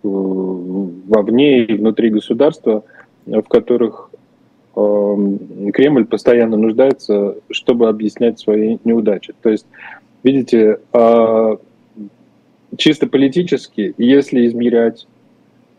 [0.05, 0.07] Э,
[1.07, 2.83] вовне и внутри государства,
[3.25, 4.11] в которых
[4.75, 9.33] эм, Кремль постоянно нуждается, чтобы объяснять свои неудачи.
[9.41, 9.65] То есть,
[10.23, 11.57] видите, а,
[12.77, 15.07] чисто политически, если измерять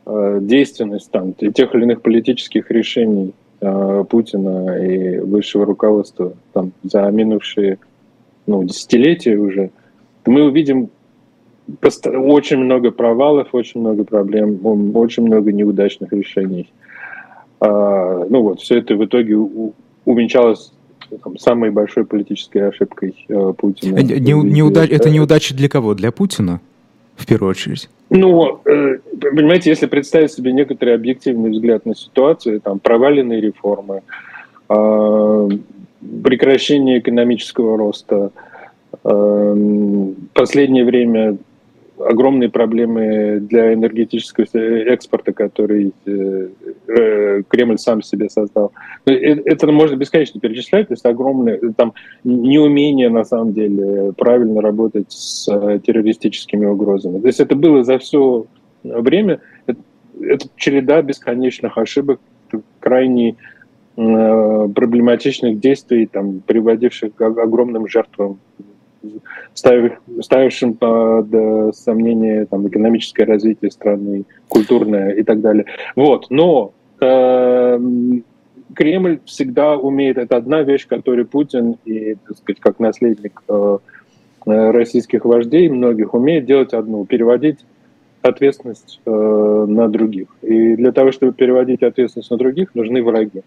[0.06, 7.10] э, действенность там, тех или иных политических решений э, Путина и высшего руководства там, за
[7.10, 7.78] минувшие
[8.46, 9.70] ну, десятилетия уже,
[10.26, 10.90] мы увидим
[11.82, 14.60] очень много провалов, очень много проблем,
[14.96, 16.70] очень много неудачных решений.
[17.60, 19.36] А, ну вот, все это в итоге
[20.04, 20.72] увенчалось
[21.22, 23.98] там, самой большой политической ошибкой э, Путина.
[23.98, 25.94] Не, неудач, это неудача для кого?
[25.94, 26.60] Для Путина?
[27.16, 27.88] В первую очередь.
[28.10, 34.02] Ну, э, понимаете, если представить себе некоторый объективный взгляд на ситуацию, там проваленные реформы,
[34.68, 35.48] а,
[36.22, 38.30] прекращение экономического роста,
[39.02, 41.36] э, последнее время
[41.98, 46.48] огромные проблемы для энергетического экспорта, который э,
[46.88, 48.72] э, Кремль сам себе создал.
[49.06, 54.60] Ну, э, это можно бесконечно перечислять, то есть огромное там неумение на самом деле правильно
[54.60, 55.46] работать с
[55.80, 57.20] террористическими угрозами.
[57.20, 58.46] То есть это было за все
[58.82, 59.80] время, это,
[60.56, 62.20] череда бесконечных ошибок,
[62.80, 63.36] крайне
[63.96, 68.38] проблематичных действий, там, приводивших к огромным жертвам
[69.54, 75.66] ставившим под э, сомнение там, экономическое развитие страны, культурное и так далее.
[75.94, 76.26] Вот.
[76.30, 77.78] Но э,
[78.74, 83.78] Кремль всегда умеет, это одна вещь, которую Путин и, так сказать, как наследник э,
[84.46, 87.58] э российских вождей многих умеет делать одну, переводить
[88.22, 89.10] ответственность э,
[89.68, 90.28] на других.
[90.42, 93.42] И для того, чтобы переводить ответственность на других, нужны враги.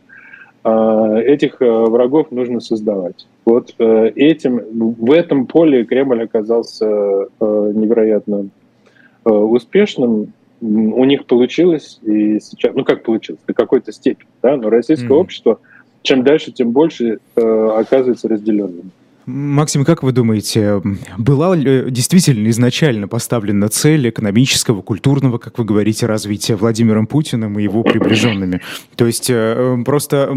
[0.64, 3.28] Этих э, врагов нужно создавать.
[3.46, 4.62] Вот э, этим,
[5.00, 8.50] в этом поле Кремль оказался э, невероятно
[9.24, 10.34] успешным.
[10.62, 15.14] У них получилось, и сейчас, ну как получилось, до какой-то степени, да, но российское mm-hmm.
[15.14, 15.60] общество
[16.02, 18.92] чем дальше, тем больше оказывается разделенным.
[19.30, 20.82] Максим, как вы думаете,
[21.18, 27.64] была ли действительно изначально поставлена цель экономического, культурного, как вы говорите, развития Владимиром Путиным и
[27.64, 28.62] его приближенными?
[28.96, 30.36] То есть э, просто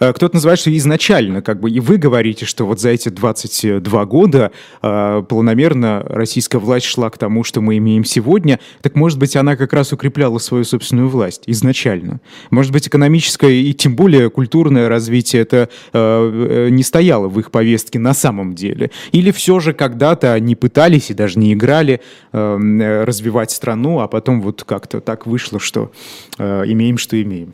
[0.00, 4.04] э, кто-то называет, что изначально, как бы, и вы говорите, что вот за эти 22
[4.06, 4.50] года
[4.82, 9.56] э, планомерно российская власть шла к тому, что мы имеем сегодня, так может быть она
[9.56, 12.20] как раз укрепляла свою собственную власть изначально?
[12.50, 18.14] Может быть экономическое и тем более культурное развитие это не стояло в их повестке на
[18.14, 18.90] самом деле?
[19.10, 22.00] Или все же когда-то они пытались и даже не играли
[22.32, 25.90] э, развивать страну, а потом вот как-то так вышло, что
[26.38, 27.52] э, имеем, что имеем?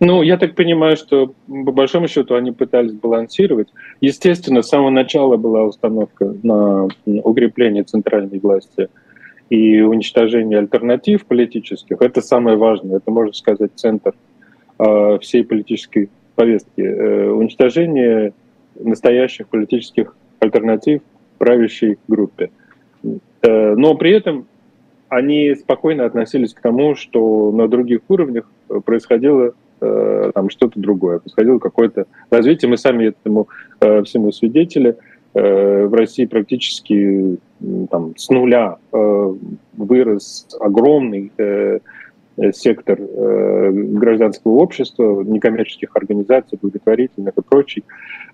[0.00, 3.68] Ну, я так понимаю, что по большому счету они пытались балансировать.
[4.00, 8.88] Естественно, с самого начала была установка на укрепление центральной власти
[9.50, 11.96] и уничтожение альтернатив политических.
[12.00, 14.14] Это самое важное, это, можно сказать, центр
[14.78, 16.80] э, всей политической повестки.
[16.80, 18.32] Э, уничтожение
[18.78, 21.02] настоящих политических альтернатив
[21.38, 22.50] правящей группе.
[23.42, 24.46] Э, но при этом
[25.08, 28.50] они спокойно относились к тому, что на других уровнях
[28.84, 32.68] происходило э, там что-то другое, происходило какое-то развитие.
[32.68, 33.48] Мы сами этому
[33.80, 34.96] э, всему свидетели.
[35.34, 37.36] В России практически
[37.90, 38.78] там, с нуля
[39.76, 41.30] вырос огромный
[42.52, 47.84] сектор гражданского общества, некоммерческих организаций, благотворительных и прочих,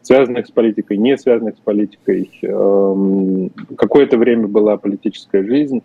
[0.03, 2.31] связанных с политикой, не связанных с политикой.
[2.43, 5.83] Эм, какое-то время была политическая жизнь,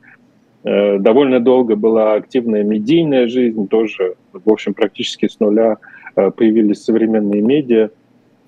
[0.64, 5.78] Э, довольно долго была активная медийная жизнь, тоже, в общем, практически с нуля
[6.16, 7.90] э, появились современные медиа,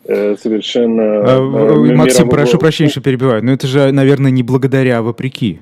[0.03, 1.23] э, совершенно...
[1.25, 5.61] А, Максим, прошу прощения, что перебиваю, но это же, наверное, не благодаря, а вопреки.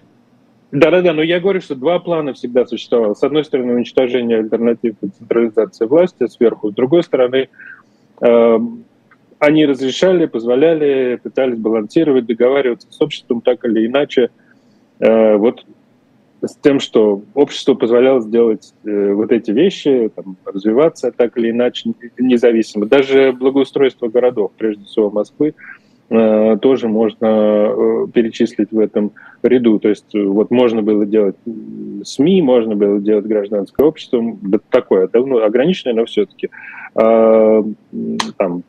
[0.72, 3.16] Да-да-да, но я говорю, что два плана всегда существовало.
[3.16, 7.50] С одной стороны, уничтожение альтернатив и централизация власти сверху, с другой стороны,
[8.22, 8.60] э,
[9.40, 14.30] они разрешали, позволяли, пытались балансировать, договариваться с обществом так или иначе.
[15.00, 15.66] Э, вот
[16.42, 21.94] с тем, что общество позволяло сделать э, вот эти вещи, там, развиваться так или иначе
[22.20, 22.86] независимо.
[22.86, 25.54] Даже благоустройство городов, прежде всего Москвы, э,
[26.10, 29.12] тоже можно э, перечислить в этом
[29.44, 29.80] ряду.
[29.80, 31.36] То есть э, вот можно было делать
[32.04, 34.24] СМИ, можно было делать гражданское общество,
[34.72, 36.50] такое, это, ну, ограниченное, но все-таки.
[36.96, 37.64] Э,
[38.38, 38.64] там,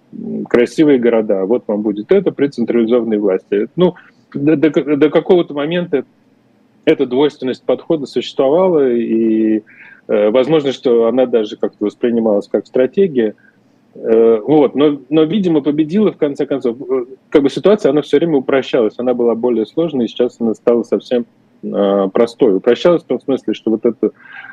[0.49, 3.69] красивые города, вот вам будет это при централизованной власти.
[3.77, 3.95] Ну,
[4.35, 6.05] до, до, до какого-то момента
[6.85, 9.63] эта двойственность подхода существовала, и
[10.09, 13.35] э, возможно, что она даже как-то воспринималась как стратегия.
[13.95, 16.77] Э, вот, но, но, видимо, победила в конце концов.
[16.81, 20.55] Э, как бы ситуация, она все время упрощалась, она была более сложной, и сейчас она
[20.55, 21.27] стала совсем
[21.63, 22.57] э, простой.
[22.57, 24.13] Упрощалась в том смысле, что вот это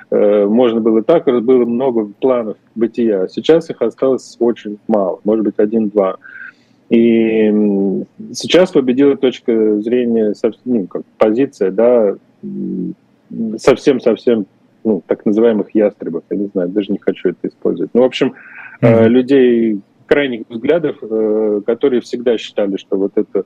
[0.09, 3.27] э, можно было так, было много планов бытия.
[3.27, 6.17] Сейчас их осталось очень мало, может быть, один-два.
[6.89, 12.15] И сейчас победила точка зрения, ну, как позиция, да,
[13.57, 14.45] совсем-совсем,
[14.85, 17.91] ну, так называемых ястребов, я не знаю, даже не хочу это использовать.
[17.93, 18.35] Ну, в общем,
[18.81, 19.07] mm-hmm.
[19.07, 23.45] людей крайних взглядов, э, которые всегда считали, что вот это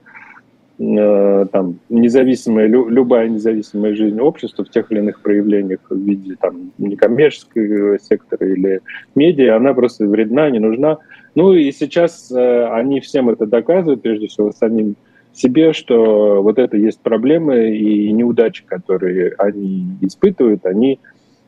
[0.79, 6.71] э, там независимая, любая независимая жизнь общества в тех или иных проявлениях в виде там
[6.77, 8.81] некоммерческого сектора или
[9.15, 10.99] медиа, она просто вредна, не нужна.
[11.33, 14.95] Ну и сейчас они всем это доказывают, прежде всего самим
[15.33, 20.99] себе, что вот это есть проблемы и неудачи, которые они испытывают, они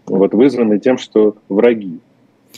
[0.06, 2.00] вот вызваны тем, что враги.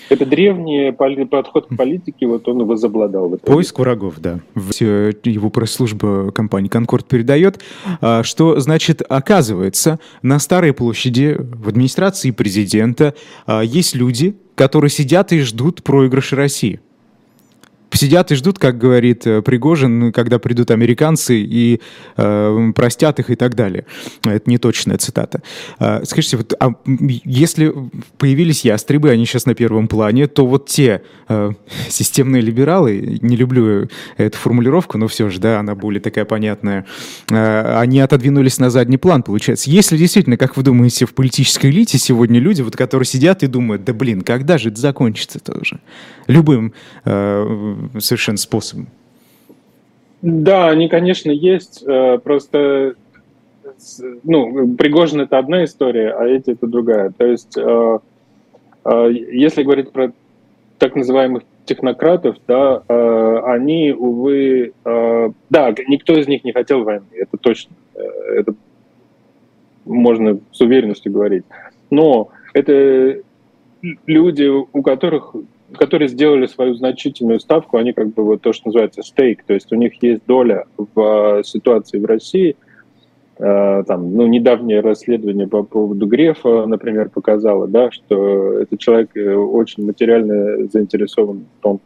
[0.10, 0.92] Это древний
[1.26, 3.30] подход к политике, вот он возобладал.
[3.38, 4.40] Поиск врагов, да.
[4.56, 7.62] Его пресс-служба компании «Конкорд» передает,
[8.02, 15.32] а, что, значит, оказывается, на Старой площади в администрации президента а, есть люди, которые сидят
[15.32, 16.80] и ждут проигрыша России
[17.98, 21.82] сидят и ждут, как говорит э, Пригожин, когда придут американцы и
[22.18, 23.86] э, простят их и так далее.
[24.24, 25.42] Это не точная цитата.
[25.80, 27.74] Э, скажите, вот, а если
[28.18, 31.52] появились ястребы, они сейчас на первом плане, то вот те э,
[31.90, 36.86] системные либералы, не люблю эту формулировку, но все же, да, она более такая понятная,
[37.30, 39.70] э, они отодвинулись на задний план, получается.
[39.70, 43.84] Если действительно, как вы думаете, в политической элите сегодня люди, вот, которые сидят и думают,
[43.84, 45.80] да блин, когда же это закончится тоже?
[46.28, 46.74] Любым
[47.06, 48.88] э, совершенно способом.
[50.22, 51.84] Да, они, конечно, есть.
[51.88, 52.96] Э, просто,
[54.24, 57.12] ну, Пригожин это одна история, а эти это другая.
[57.16, 58.00] То есть, э,
[58.86, 60.12] э, если говорить про
[60.80, 62.84] так называемых технократов, да,
[63.46, 68.54] они, увы, да, никто из них не хотел войны, это точно, это
[69.86, 71.46] можно с уверенностью говорить.
[71.90, 73.22] Но это
[74.06, 75.36] люди, у которых
[75.74, 79.72] которые сделали свою значительную ставку, они как бы вот то, что называется стейк, то есть
[79.72, 82.56] у них есть доля в ситуации в России.
[83.38, 89.34] Э, там, ну, недавнее расследование по поводу Грефа, например, показало, да, что этот человек э,
[89.34, 91.82] очень материально заинтересован в том,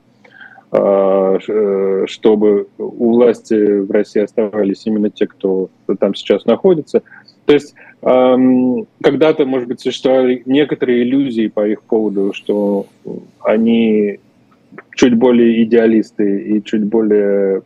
[0.72, 7.02] э, чтобы у власти в России оставались именно те, кто там сейчас находится.
[7.50, 7.74] То есть
[8.04, 12.86] эм, когда-то, может быть, существовали некоторые иллюзии по их поводу, что
[13.44, 14.20] они
[14.94, 17.64] чуть более идеалисты и чуть более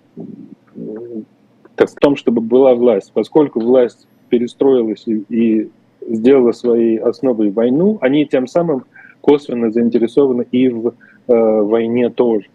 [1.76, 3.12] так, в том, чтобы была власть.
[3.14, 5.70] Поскольку власть перестроилась и, и
[6.00, 8.86] сделала своей основой войну, они тем самым
[9.20, 10.94] косвенно заинтересованы и в э,
[11.28, 12.46] войне тоже.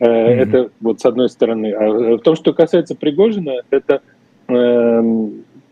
[0.00, 0.42] Э, mm-hmm.
[0.42, 1.70] Это вот с одной стороны.
[1.72, 4.02] А в том, что касается Пригожина, это
[4.48, 5.28] э,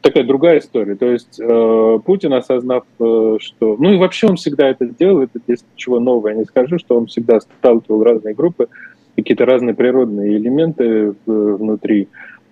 [0.09, 0.95] такая другая история.
[0.95, 3.77] То есть э, Путин, осознав, э, что...
[3.79, 6.97] Ну и вообще он всегда это делал, это здесь ничего нового я не скажу, что
[6.97, 8.69] он всегда сталкивал разные группы,
[9.17, 12.09] какие-то разные природные элементы внутри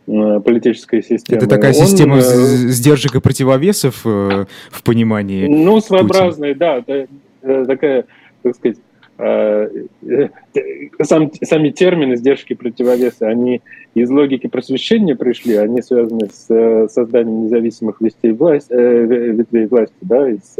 [0.07, 1.39] э, политической системы.
[1.39, 6.85] Это такая он, система э, сдержек и противовесов э, в понимании Ну, своеобразная, да.
[7.67, 8.07] Такая,
[8.43, 8.94] так сказать, Э, э,
[11.03, 13.63] сам, сами термины сдержки противовеса, они
[13.95, 20.29] из логики просвещения пришли, они связаны с э, созданием независимых ветвей власти, ветвей власти да,
[20.29, 20.57] из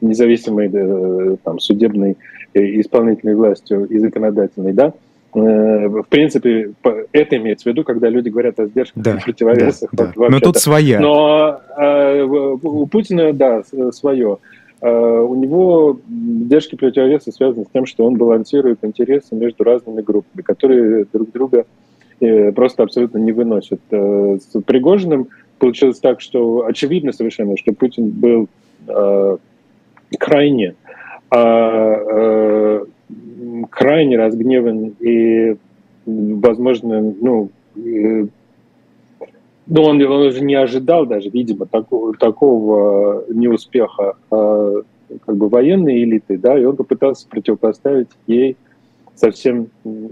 [0.00, 2.16] независимой там, судебной
[2.54, 4.94] исполнительной властью и законодательной, да.
[5.34, 6.72] В принципе,
[7.12, 9.90] это имеется в виду, когда люди говорят о сдержках да, и противовесах.
[9.92, 10.28] Да, да.
[10.30, 10.98] Но тут своя.
[10.98, 11.60] Но
[12.62, 13.62] у Путина, да,
[13.92, 14.38] свое.
[14.80, 20.42] Э, у него сдержки противовеса связаны с тем, что он балансирует интересы между разными группами,
[20.42, 21.66] которые друг друга
[22.20, 23.80] э, просто абсолютно не выносят.
[23.90, 28.48] Э, с Пригожиным получилось так, что очевидно совершенно, что Путин был
[30.18, 30.74] крайне,
[31.28, 32.86] крайне
[34.16, 35.56] разгневан и,
[36.06, 37.50] возможно, ну,
[39.68, 44.82] ну, он, он уже не ожидал даже, видимо, такого, такого неуспеха э,
[45.26, 48.56] как бы военной элиты, да, и он попытался противопоставить ей
[49.14, 49.68] совсем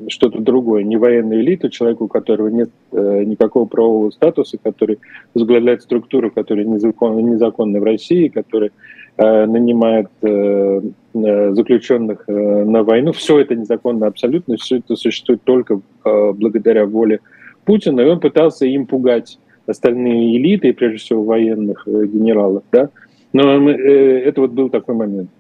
[0.08, 4.98] что-то другое, не военную элиту, человеку, у которого нет э, никакого правового статуса, который
[5.32, 8.72] возглавляет структуру, которая незаконна, незаконна в России, который
[9.16, 10.80] э, нанимает э,
[11.14, 13.12] э, заключенных э, на войну.
[13.12, 17.20] Все это незаконно абсолютно, все это существует только э, благодаря воле
[17.64, 22.90] Путина, и он пытался им пугать остальные элиты, и прежде всего военных э, генералов, да.
[23.32, 25.30] Но мы, э, это вот был такой момент,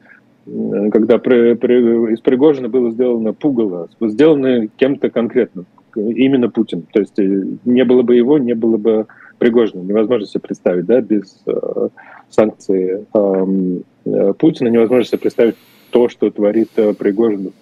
[0.46, 6.84] э, когда при, при, из Пригожина было сделано пугало, сделано кем-то конкретным, именно Путин.
[6.92, 9.06] То есть не было бы его, не было бы
[9.38, 9.82] Пригожина.
[9.82, 11.88] Невозможно себе представить, да, без э,
[12.30, 15.56] санкций э, Путина, невозможно себе представить
[15.90, 17.52] то, что творит э, Пригожин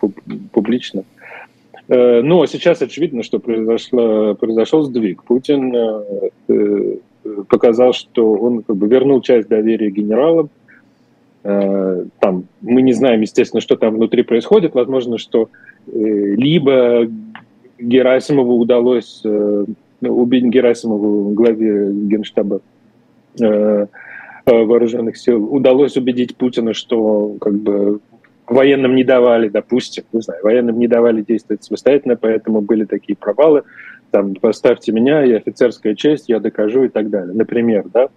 [0.52, 1.00] публично.
[1.00, 1.24] Э,
[1.89, 5.22] но ну, а сейчас очевидно, что произошло, произошел сдвиг.
[5.24, 6.97] Путин э, э,
[7.49, 10.51] показал, что он как бы вернул часть доверия генералам.
[11.43, 14.74] Там, мы не знаем, естественно, что там внутри происходит.
[14.74, 15.51] Возможно, что
[15.93, 17.07] либо
[17.78, 19.22] Герасимову удалось
[20.01, 22.62] убить Герасимову, главе Генштаба
[24.47, 28.01] вооруженных сил, удалось убедить Путина, что как бы
[28.47, 33.62] военным не давали, допустим, не знаю, военным не давали действовать самостоятельно, поэтому были такие провалы,
[34.11, 38.09] там, поставьте меня, я офицерская честь, я докажу и так далее, например, да.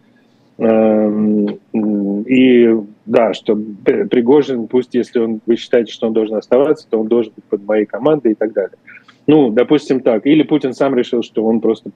[0.59, 1.59] Эм,
[2.23, 2.75] и
[3.05, 7.31] да, что Пригожин, пусть если он, вы считаете, что он должен оставаться, то он должен
[7.35, 8.77] быть под моей командой и так далее.
[9.27, 10.25] Ну, допустим так.
[10.25, 11.91] Или Путин сам решил, что он просто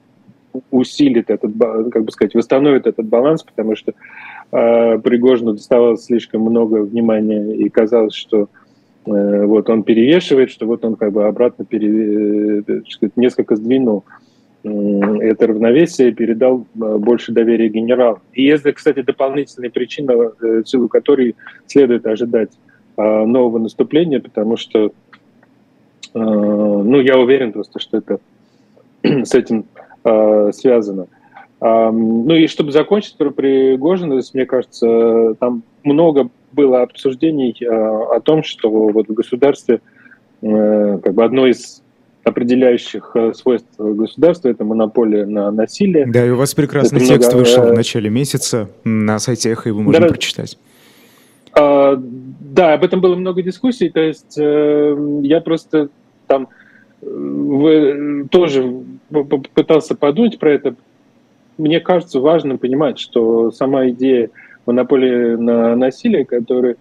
[0.70, 1.52] усилит этот,
[1.92, 3.94] как бы сказать, восстановит этот баланс, потому что
[4.52, 8.48] Пригожину доставалось слишком много внимания, и казалось, что
[9.06, 14.04] э, вот он перевешивает, что вот он как бы обратно пере, э, сказать, несколько сдвинул
[14.64, 18.20] это равновесие, передал э, больше доверия генералу.
[18.32, 21.34] И это, кстати, дополнительная причина, в силу которой
[21.66, 22.50] следует ожидать
[22.96, 24.92] э, нового наступления, потому что,
[26.14, 28.20] ну, я уверен просто, что это
[29.02, 29.64] с этим
[30.04, 31.06] э, связано.
[31.64, 38.42] Ну и чтобы закончить про Пригожина, мне кажется, там много было обсуждений э, о том,
[38.42, 39.80] что вот в государстве
[40.42, 41.82] э, как бы одно из
[42.24, 46.06] определяющих э, свойств государства это монополия на насилие.
[46.06, 47.44] Да, и у вас прекрасный это текст много...
[47.44, 50.58] вышел в начале месяца на сайте Эхо, его можно да, прочитать.
[51.54, 55.90] А, да, об этом было много дискуссий, то есть я просто
[56.26, 56.48] там
[57.00, 58.82] в, тоже
[59.54, 60.74] пытался подумать про это,
[61.58, 64.30] мне кажется важным понимать, что сама идея
[64.66, 66.76] монополии на насилие, которая, э,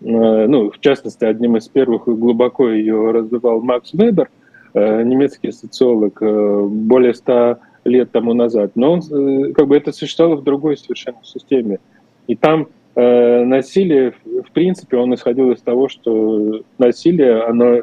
[0.00, 4.30] ну, в частности, одним из первых глубоко ее развивал Макс Вебер,
[4.74, 8.72] э, немецкий социолог, э, более ста лет тому назад.
[8.76, 11.78] Но он, как бы это существовало в другой совершенно системе.
[12.26, 17.82] И там насилие, в принципе, он исходил из того, что насилие, оно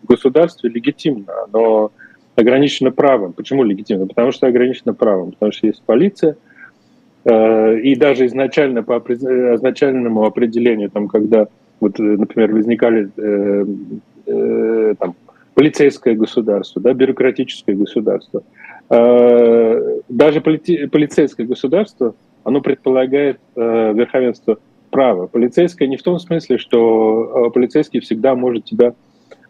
[0.00, 1.92] в государстве легитимно, оно
[2.36, 3.32] ограничено правом.
[3.32, 4.06] Почему легитимно?
[4.06, 6.36] Потому что ограничено правом, потому что есть полиция,
[7.24, 11.48] э, и даже изначально по изначальному определению, там, когда,
[11.80, 13.66] вот, например, возникали э,
[14.26, 15.14] э, там,
[15.54, 18.42] полицейское государство, да, бюрократическое государство,
[18.88, 22.14] даже полицейское государство,
[22.44, 24.58] оно предполагает верховенство
[24.90, 25.28] права.
[25.28, 28.94] Полицейское не в том смысле, что полицейский всегда может тебя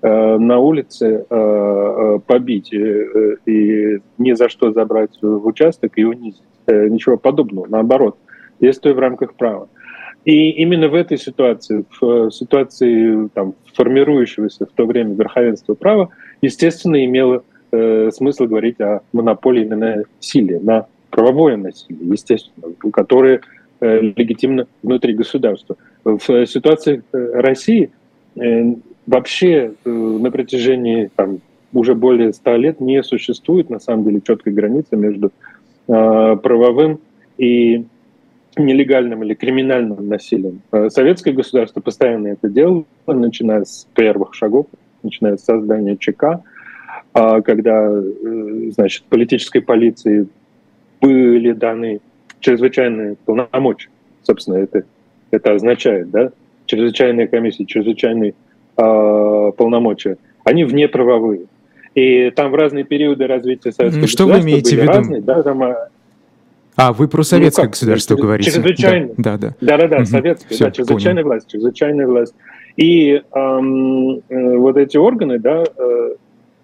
[0.03, 1.24] на улице
[2.26, 6.42] побить и ни за что забрать в участок и унизить.
[6.66, 8.16] Ничего подобного, наоборот,
[8.61, 9.68] действуя в рамках права.
[10.24, 17.05] И именно в этой ситуации, в ситуации там, формирующегося в то время верховенства права, естественно,
[17.05, 17.42] имело
[17.72, 23.40] э, смысл говорить о монополии на насилие, на правовое насилие, естественно, которое
[23.80, 25.76] э, легитимно внутри государства.
[26.05, 27.90] В ситуации э, России
[28.36, 28.74] э,
[29.07, 31.40] вообще э, на протяжении там,
[31.72, 35.32] уже более ста лет не существует, на самом деле, четкой границы между
[35.88, 37.00] э, правовым
[37.38, 37.84] и
[38.57, 40.61] нелегальным или криминальным насилием.
[40.72, 44.66] Э, советское государство постоянно это делало, начиная с первых шагов,
[45.03, 46.42] начиная с создания ЧК,
[47.14, 50.28] а когда, э, значит, политической полиции
[51.00, 52.00] были даны
[52.40, 53.88] чрезвычайные полномочия.
[54.22, 54.84] Собственно, это,
[55.30, 56.32] это означает, да?
[56.66, 58.34] Чрезвычайные комиссии, чрезвычайные
[58.77, 60.16] э, полномочия.
[60.45, 61.47] Они внеправовые.
[61.95, 64.93] И там в разные периоды развития советского Что вы имеете в виду?
[64.93, 65.62] Разные, да, там,
[66.77, 68.51] а, вы про советское ну, государство через, говорите.
[68.51, 69.11] Чрезвычайно.
[69.16, 69.55] Да, да.
[69.61, 70.05] Да-да-да, угу.
[70.07, 71.35] советское, Все, да, чрезвычайная понял.
[71.35, 72.35] власть, чрезвычайная власть.
[72.77, 76.14] И эм, э, вот эти органы, да, э,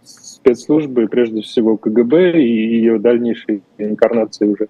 [0.03, 4.69] спецслужбы, прежде всего КГБ и ее дальнейшие инкарнации уже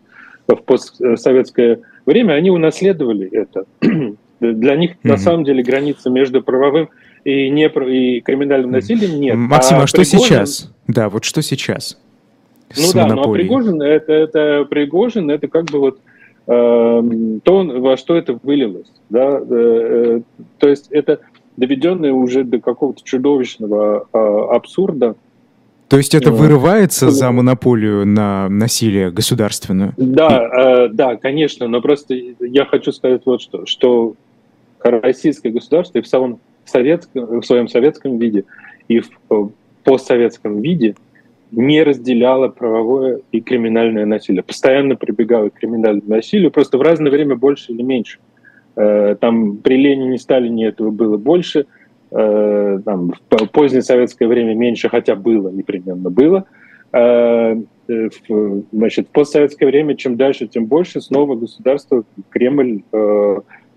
[0.48, 3.64] в постсоветское время, они унаследовали это.
[4.40, 5.08] Для них угу.
[5.08, 6.88] на самом деле граница между правовым
[7.28, 9.36] и, не, и криминальным насилием нет.
[9.36, 10.20] Максим, а, а что Пригожин...
[10.20, 10.72] сейчас?
[10.86, 11.98] Да, вот что сейчас?
[12.74, 15.98] Ну да, но Пригожин это, это Пригожин, это как бы вот
[16.46, 17.02] э,
[17.44, 18.90] то, во что это вылилось.
[19.10, 19.40] Да?
[19.40, 20.20] Э, э,
[20.58, 21.20] то есть это
[21.58, 25.14] доведенное уже до какого-то чудовищного э, абсурда.
[25.88, 29.92] То есть это вырывается за монополию на насилие государственное?
[29.98, 34.14] Да, э, да, конечно, но просто я хочу сказать вот что, что
[34.80, 38.44] российское государство и в, самом советском, в своем советском виде
[38.88, 39.48] и в э,
[39.84, 40.94] постсоветском виде–
[41.50, 44.42] не разделяла правовое и криминальное насилие.
[44.42, 48.18] Постоянно прибегала к криминальному насилию, просто в разное время больше или меньше.
[48.76, 51.66] Э, там при Ленине Сталине этого было больше,
[52.10, 56.44] э, там, в позднее советское время меньше, хотя было, непременно было.
[58.72, 62.82] Значит, в постсоветское время чем дальше, тем больше снова государство, Кремль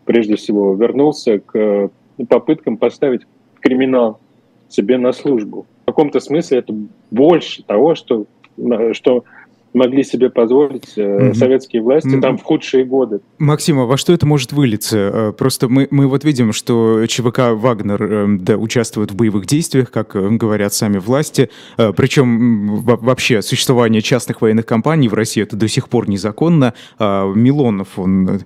[0.06, 1.90] прежде всего вернулся к
[2.26, 3.22] попыткам поставить
[3.60, 4.20] криминал
[4.70, 5.66] себе на службу.
[5.86, 6.74] Каком-то смысле это
[7.10, 8.26] больше того, что,
[8.94, 9.26] что
[9.74, 11.34] могли себе позволить mm-hmm.
[11.34, 12.22] советские власти mm-hmm.
[12.22, 13.22] там в худшие годы.
[13.40, 14.98] Максима, во что это может вылиться?
[14.98, 19.92] Э, просто мы, мы вот видим, что ЧВК «Вагнер» э, да, участвует в боевых действиях,
[19.92, 21.50] как говорят сами власти.
[21.78, 26.74] Причем вообще существование частных военных компаний в России это до сих пор незаконно.
[27.00, 28.42] А Милонов, он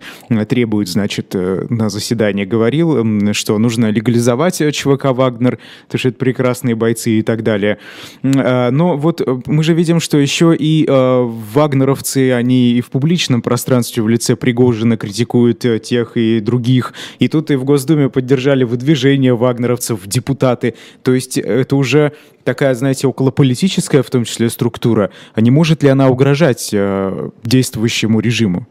[0.47, 7.11] требует, значит, на заседании говорил, что нужно легализовать ЧВК «Вагнер», потому что это прекрасные бойцы
[7.11, 7.77] и так далее.
[8.23, 10.85] Но вот мы же видим, что еще и
[11.23, 16.93] вагнеровцы, они и в публичном пространстве в лице Пригожина критикуют э, тех и других.
[17.19, 20.75] И тут и в Госдуме поддержали выдвижение вагнеровцев в депутаты.
[21.03, 22.13] То есть это уже
[22.43, 25.11] такая, знаете, околополитическая в том числе структура.
[25.33, 28.67] А не может ли она угрожать э, действующему режиму?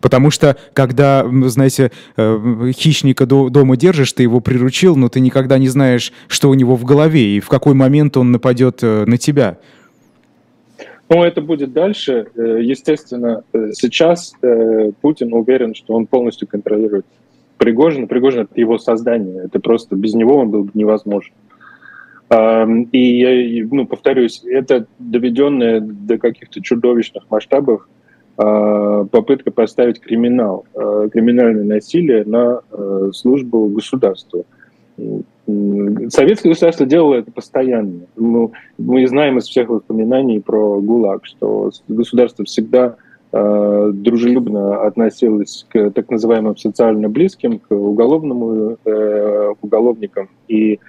[0.00, 5.68] Потому что, когда, знаете, э, хищника дома держишь, ты его приручил, но ты никогда не
[5.68, 9.58] знаешь, что у него в голове и в какой момент он нападет на тебя.
[11.10, 12.26] Ну, это будет дальше.
[12.34, 17.06] Э, естественно, э, сейчас э, Путин уверен, что он полностью контролирует
[17.56, 18.06] Пригожина.
[18.06, 19.44] Пригожин— это его создание.
[19.44, 21.32] Это просто без него он был бы невозможен.
[22.92, 27.88] И я ну, повторюсь, это доведенное до каких-то чудовищных масштабов
[28.36, 30.66] попытка поставить криминал,
[31.10, 32.60] криминальное насилие на
[33.12, 34.44] службу государству.
[36.10, 38.00] Советское государство делало это постоянно.
[38.16, 42.96] Мы, мы знаем из всех воспоминаний про ГУЛАГ, что государство всегда
[43.32, 50.80] э, дружелюбно относилось к так называемым социально близким, к уголовному э, уголовникам и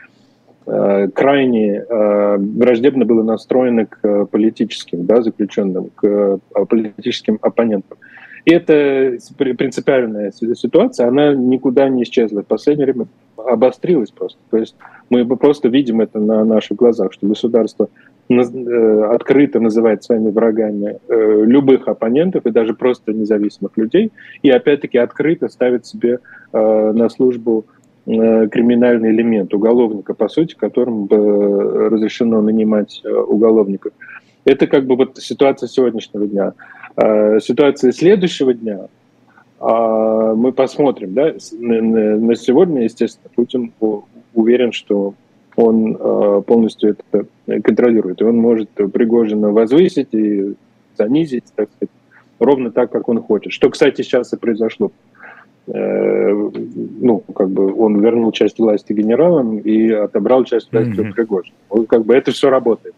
[0.66, 6.38] э, крайне э, враждебно было настроено к политическим да, заключенным, к э,
[6.68, 7.98] политическим оппонентам.
[8.46, 12.42] Это принципиальная ситуация, она никуда не исчезла.
[12.42, 14.40] В последнее время обострилась просто.
[14.50, 14.76] То есть
[15.10, 17.90] мы просто видим это на наших глазах, что государство
[18.30, 24.12] э, открыто называет своими врагами э, любых оппонентов и даже просто независимых людей,
[24.42, 26.20] и опять-таки открыто ставит себе
[26.54, 27.66] э, на службу
[28.06, 33.94] криминальный элемент уголовника, по сути, которым разрешено нанимать уголовников.
[34.50, 36.54] Это как бы вот ситуация сегодняшнего дня.
[37.40, 38.88] Ситуация следующего дня–
[39.62, 43.74] мы посмотрим, да, на сегодня, естественно, Путин
[44.34, 45.16] уверен, что
[45.58, 45.96] он
[46.44, 47.26] полностью это
[47.62, 50.54] контролирует, и он может Пригожина возвысить и
[50.98, 51.92] занизить, так сказать,
[52.40, 53.52] ровно так, как он хочет.
[53.52, 54.94] Что, кстати, сейчас и произошло.
[55.68, 61.14] Ну, как бы он вернул часть власти генералам и отобрал часть власти mm-hmm.
[61.14, 61.56] Пригожина.
[61.90, 62.96] Как бы это все работает.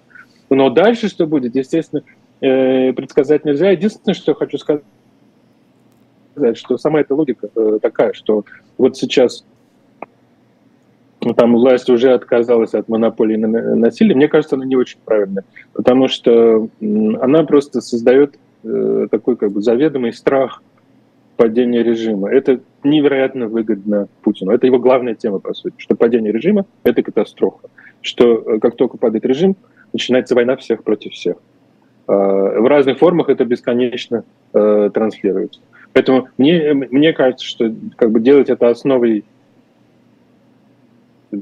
[0.52, 2.04] Но дальше что будет, естественно,
[2.40, 3.72] предсказать нельзя.
[3.72, 4.84] Единственное, что хочу сказать,
[6.56, 8.46] что сама эта логика э, такая, что
[8.78, 9.46] вот сейчас
[11.22, 15.44] ну, там власть уже отказалась от монополии на насилие, мне кажется, она не очень правильная,
[15.74, 20.64] потому что она просто создает э, такой как бы заведомый страх
[21.38, 22.30] падения режима.
[22.30, 24.52] Это невероятно выгодно Путину.
[24.52, 27.70] Это его главная тема, по сути, что падение режима— это катастрофа.
[28.02, 29.56] Что э, как только падает режим,
[29.94, 31.38] начинается война всех против всех.
[32.08, 35.62] В разных формах это бесконечно транслируется.
[35.94, 39.24] Поэтому мне, мне кажется, что как бы делать это основой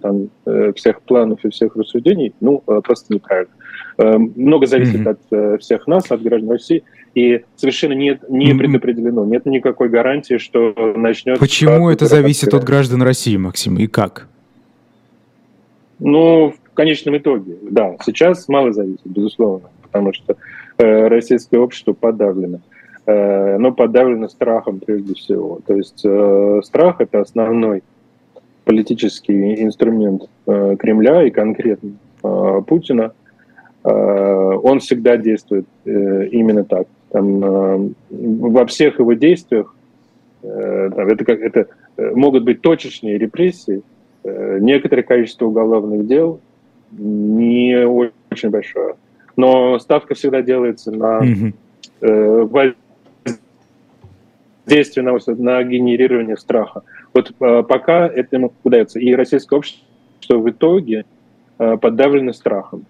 [0.01, 3.51] там, э, всех планов и всех рассуждений, ну, э, просто неправильно.
[3.97, 5.55] Э, много зависит mm-hmm.
[5.55, 6.83] от всех нас, от граждан России,
[7.15, 11.39] и совершенно нет, не предопределено, нет никакой гарантии, что начнет...
[11.39, 14.27] Почему это зависит от граждан России, Максим, и как?
[15.97, 20.37] Ну, в конечном итоге, да, сейчас мало зависит, безусловно, потому что
[20.77, 22.59] э, российское общество подавлено.
[23.05, 25.59] Э, но подавлено страхом прежде всего.
[25.65, 27.83] То есть э, страх— это основной
[28.65, 31.91] политический инструмент э, Кремля и конкретно
[32.67, 33.13] Путина.
[33.81, 36.85] Он всегда действует именно так.
[37.11, 39.73] Там, во всех его действиях
[40.43, 41.67] это, как, это
[41.97, 43.83] могут быть точечные репрессии,
[44.25, 46.41] некоторое количество уголовных дел
[46.91, 48.95] не очень большое.
[49.35, 51.53] Но ставка всегда делается на mm-hmm
[54.69, 56.83] действие на, на генерирование страха.
[57.13, 58.99] Вот э, пока это ему удается.
[58.99, 61.05] И российское общество в итоге
[61.57, 62.85] э, подавлено страхом.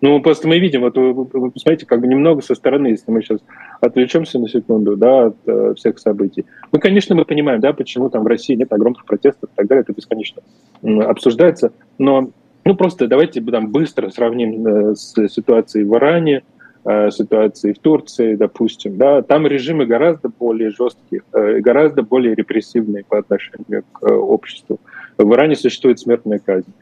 [0.00, 3.22] Ну, просто мы видим, вот вы, вы посмотрите, как бы немного со стороны, если мы
[3.22, 3.40] сейчас
[3.80, 6.44] отвлечемся на секунду, да, от э, всех событий.
[6.72, 9.82] Мы, конечно, мы понимаем, да, почему там в России нет огромных протестов и так далее,
[9.82, 10.42] это бесконечно
[10.82, 12.28] э, обсуждается, но
[12.64, 16.42] ну, просто давайте там быстро сравним э, с ситуацией в Иране,
[16.86, 23.04] Э, ситуации в Турции, допустим, да, там режимы гораздо более жесткие, э, гораздо более репрессивные
[23.04, 24.78] по отношению к обществу.
[25.16, 26.72] В Иране существует смертная казнь.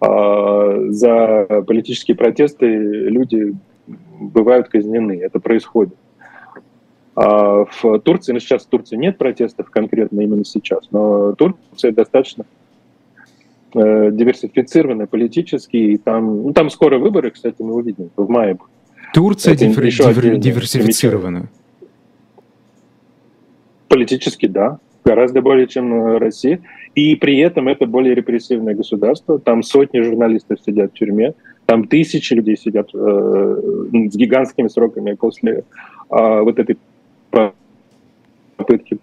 [0.00, 3.52] А, за политические протесты люди
[4.20, 5.96] бывают казнены, это происходит.
[7.16, 12.44] А в Турции, ну сейчас в Турции нет протестов конкретно именно сейчас, но Турция достаточно
[13.72, 18.58] диверсифицированная политически, и там, ну, там скоро выборы, кстати, мы увидим, в мае.
[19.12, 19.82] Турция дивер,
[20.14, 21.48] дивер, диверсифицирована?
[23.88, 24.78] Политически, да.
[25.04, 26.60] Гораздо более, чем Россия.
[26.94, 29.38] И при этом это более репрессивное государство.
[29.38, 31.34] Там сотни журналистов сидят в тюрьме.
[31.66, 35.64] Там тысячи людей сидят э, с гигантскими сроками после
[36.10, 36.78] э, вот этой
[38.56, 38.98] попытки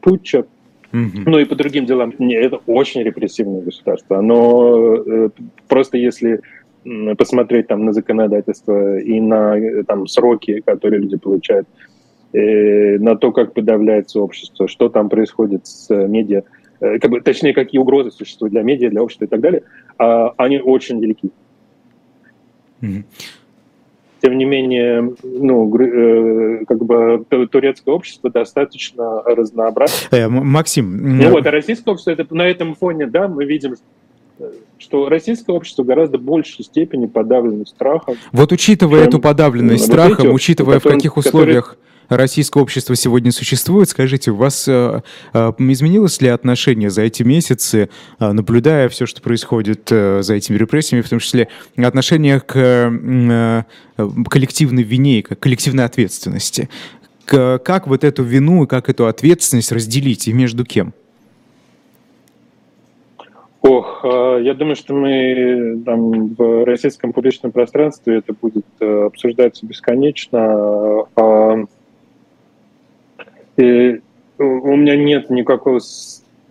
[0.00, 0.46] путча.
[0.92, 1.22] Mm-hmm.
[1.26, 2.14] Ну и по другим делам.
[2.18, 4.18] Это очень репрессивное государство.
[4.18, 5.30] Оно э,
[5.68, 6.40] просто если
[7.18, 11.66] посмотреть там на законодательство и на там сроки, которые люди получают,
[12.32, 16.42] э, на то, как подавляется общество, что там происходит с медиа,
[16.80, 19.64] э, как бы, точнее, какие угрозы существуют для медиа, для общества и так далее,
[19.98, 21.30] а, они очень велики.
[22.80, 23.04] Mm-hmm.
[24.22, 29.94] Тем не менее, ну, э, как бы турецкое общество достаточно разнообразно.
[30.10, 31.18] Э, Максим.
[31.18, 33.74] Ну вот, а российское общество, это, на этом фоне, да, мы видим,
[34.78, 38.16] что российское общество гораздо большей степени подавлено страхом.
[38.32, 41.76] Вот учитывая эту подавленность страхом, вот учитывая в каких условиях.
[42.08, 45.02] Российское общество сегодня существует, скажите, у вас э,
[45.32, 47.88] э, изменилось ли отношение за эти месяцы,
[48.18, 53.74] э, наблюдая все, что происходит за этими репрессиями, в том числе отношение к
[54.28, 56.68] коллективной вине, к коллективной ответственности?
[57.24, 60.92] Как вот эту вину и как эту ответственность разделить и между кем?
[63.62, 71.06] Ох, а, я думаю, что мы там в российском публичном пространстве это будет обсуждаться бесконечно.
[73.56, 74.00] И
[74.38, 75.80] у меня нет никакого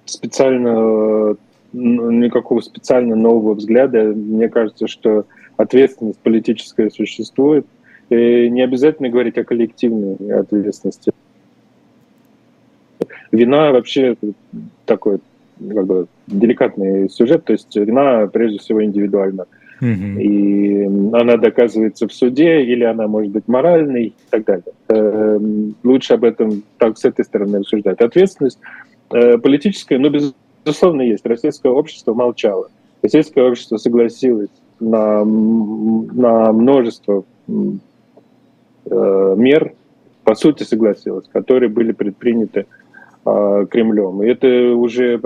[0.06, 1.38] специального
[1.76, 4.04] никакого специально нового взгляда.
[4.04, 5.26] Мне кажется, что
[5.58, 7.66] ответственность политическая существует.
[8.10, 11.12] И не обязательно говорить о коллективной ответственности.
[13.32, 14.16] Вина вообще
[14.86, 15.20] такой
[15.60, 19.46] как бы деликатный сюжет, то есть вина прежде всего индивидуальна.
[19.82, 20.22] Mm-hmm.
[20.22, 24.64] и она доказывается в суде, или она может быть моральной и так далее.
[24.90, 25.40] Э,
[25.84, 28.00] лучше об этом так с этой стороны рассуждать.
[28.00, 28.60] Ответственность
[29.12, 31.26] э, политическая, но безусловно есть.
[31.26, 32.70] Российское общество молчало.
[33.02, 34.50] Российское общество согласилось
[34.80, 39.74] на, на множество э, мер,
[40.24, 42.66] по сути согласилось, которые были предприняты
[43.26, 44.24] э, Кремлем.
[44.24, 45.22] И это уже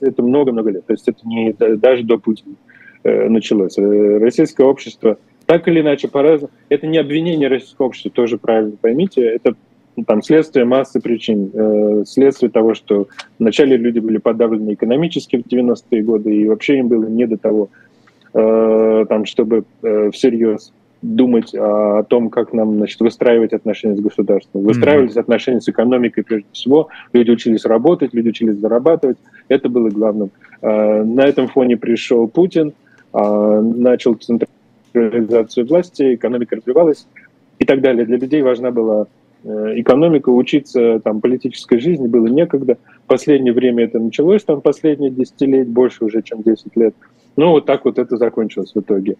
[0.00, 0.86] это много-много лет.
[0.86, 2.54] То есть это не даже до Путина
[3.28, 3.78] началось.
[3.78, 6.50] Э, российское общество так или иначе по-разному.
[6.68, 9.22] Это не обвинение российского общества, тоже правильно поймите.
[9.22, 9.54] Это
[9.96, 11.50] ну, там следствие массы причин.
[11.52, 16.88] Э, следствие того, что вначале люди были подавлены экономически в 90-е годы, и вообще им
[16.88, 17.70] было не до того,
[18.34, 24.62] э, там, чтобы э, всерьез думать о том, как нам значит, выстраивать отношения с государством.
[24.62, 25.20] Выстраивались mm-hmm.
[25.20, 26.88] отношения с экономикой прежде всего.
[27.12, 29.18] Люди учились работать, люди учились зарабатывать.
[29.48, 30.30] Это было главным.
[30.60, 32.72] Э, на этом фоне пришел Путин, э,
[33.12, 37.06] начал централизацию власти, экономика развивалась
[37.58, 38.04] и так далее.
[38.04, 39.06] Для людей важна была
[39.44, 42.78] э, экономика, учиться там политической жизни было некогда.
[43.06, 46.94] Последнее время это началось, там последние 10 лет, больше уже, чем 10 лет.
[47.36, 49.16] Ну, вот так вот это закончилось в итоге.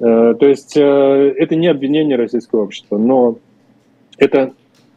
[0.00, 3.38] Э, то есть э, это не обвинение российского общества, но
[4.18, 4.52] это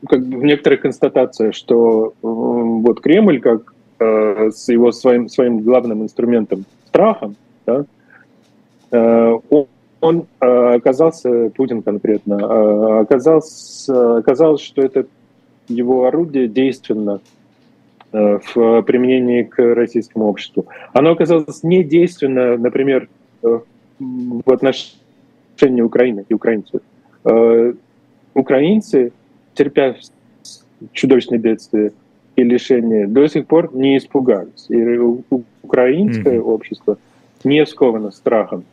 [0.08, 7.38] как бы некоторая констатация, что вот Кремль как с его своим, своим главным инструментом страхом,
[7.66, 7.86] да,
[8.94, 9.66] он,
[10.02, 15.06] он оказался, Путин конкретно, оказался, оказалось, что это
[15.68, 17.22] его орудие действенно
[18.12, 20.68] в применении к российскому обществу.
[20.94, 23.10] Оно оказалось недейственно, например,
[23.42, 26.82] в отношении Украины и украинцев.
[27.26, 27.74] Э,
[28.34, 29.12] украинцы,
[29.54, 29.96] терпя
[30.92, 31.94] чудовищное бедствие
[32.36, 34.66] и лишение, до сих пор не испугались.
[34.70, 34.98] И
[35.62, 36.42] украинское mm-hmm.
[36.42, 36.98] общество
[37.44, 38.66] не сковано страхом.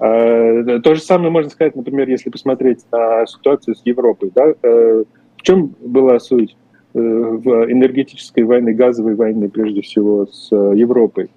[0.00, 4.32] Э, то же самое можно сказать, например, если посмотреть на ситуацию с Европой.
[4.34, 4.54] Да?
[4.62, 5.04] Э,
[5.36, 6.56] в чем была суть
[6.92, 11.30] в энергетической войне, газовой войны, прежде всего, с Европой?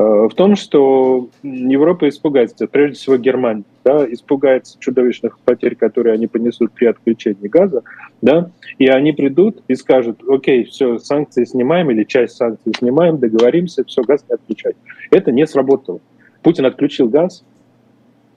[0.00, 6.26] Э, в том, что Европа испугается, прежде всего Германия, да, испугается чудовищных потерь, которые они
[6.26, 7.82] понесут при отключении газа,
[8.22, 13.84] да, и они придут и скажут, окей, все, санкции снимаем или часть санкций снимаем, договоримся,
[13.84, 14.76] все, газ не отключать.
[15.10, 16.00] Это не сработало.
[16.42, 17.44] Путин отключил газ,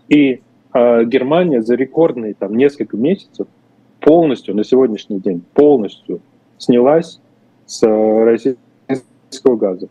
[0.09, 0.41] и
[0.73, 3.47] э, Германия за рекордные там несколько месяцев
[3.99, 6.21] полностью на сегодняшний день полностью
[6.57, 7.19] снялась
[7.65, 9.87] с э, российского газа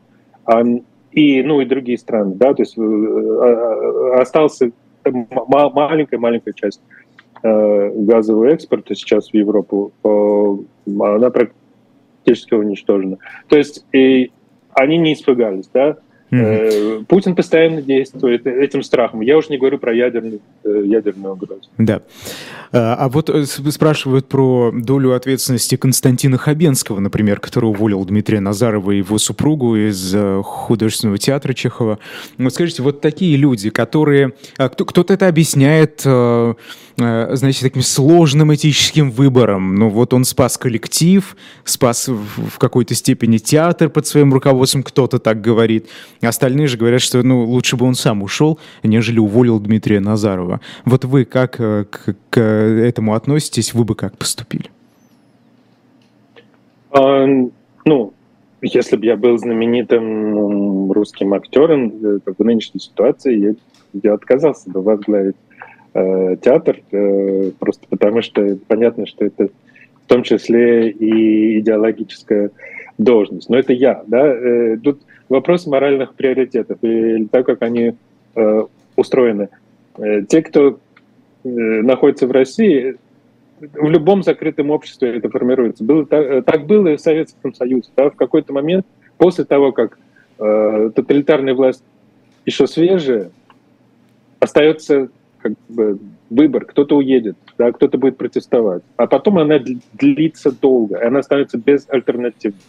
[1.12, 4.70] и, ну, и другие страны, да, то есть э, э, остался
[5.04, 6.80] маленькая-маленькая часть
[7.42, 13.18] газового экспорта сейчас в Европу, она практически уничтожена.
[13.48, 14.30] То есть и
[14.74, 15.96] они не испугались, да,
[16.32, 17.04] Mm-hmm.
[17.04, 19.20] Путин постоянно действует этим страхом.
[19.20, 21.68] Я уже не говорю про ядерную, э, ядерную угрозу.
[21.76, 22.00] Да.
[22.72, 28.92] А, а вот э, спрашивают про долю ответственности Константина Хабенского, например, который уволил Дмитрия Назарова
[28.92, 31.98] и его супругу из художественного театра Чехова.
[32.38, 34.32] Вот скажите, вот такие люди, которые...
[34.56, 36.00] А, кто-то это объясняет,
[36.96, 39.74] значит, таким сложным этическим выбором.
[39.74, 45.42] Ну вот он спас коллектив, спас в какой-то степени театр под своим руководством, кто-то так
[45.42, 45.88] говорит.
[46.22, 50.60] Остальные же говорят, что ну, лучше бы он сам ушел, нежели уволил Дмитрия Назарова.
[50.84, 53.74] Вот вы как э, к, к этому относитесь?
[53.74, 54.70] Вы бы как поступили?
[56.92, 57.26] А,
[57.84, 58.12] ну,
[58.60, 63.54] если бы я был знаменитым русским актером, э, в нынешней ситуации я,
[64.02, 65.36] я отказался бы возглавить
[65.94, 72.50] э, театр, э, просто потому что понятно, что это в том числе и идеологическая
[72.98, 73.48] должность.
[73.48, 74.26] Но это я, да.
[74.26, 75.00] Э, тут
[75.32, 77.94] вопрос моральных приоритетов и так, как они
[78.34, 78.62] э,
[78.96, 79.48] устроены.
[79.96, 80.78] Э, те, кто
[81.44, 82.96] э, находится в России,
[83.60, 85.84] в любом закрытом обществе это формируется.
[85.84, 87.88] Было, так, э, так было и в Советском Союзе.
[87.96, 89.98] Да, в какой-то момент, после того, как
[90.38, 91.82] э, тоталитарная власть
[92.44, 93.30] еще свежая,
[94.38, 95.08] остается
[95.38, 98.82] как бы выбор, кто-то уедет, да, кто-то будет протестовать.
[98.96, 99.58] А потом она
[99.94, 102.60] длится долго, и она становится безальтернативной.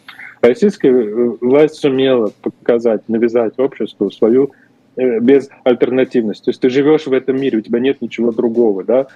[0.44, 4.52] Российская э, власть сумела показать, навязать обществу свою
[4.98, 6.44] э, безальтернативность.
[6.44, 9.08] То есть ты живешь в этом мире, у тебя нет ничего другого, да.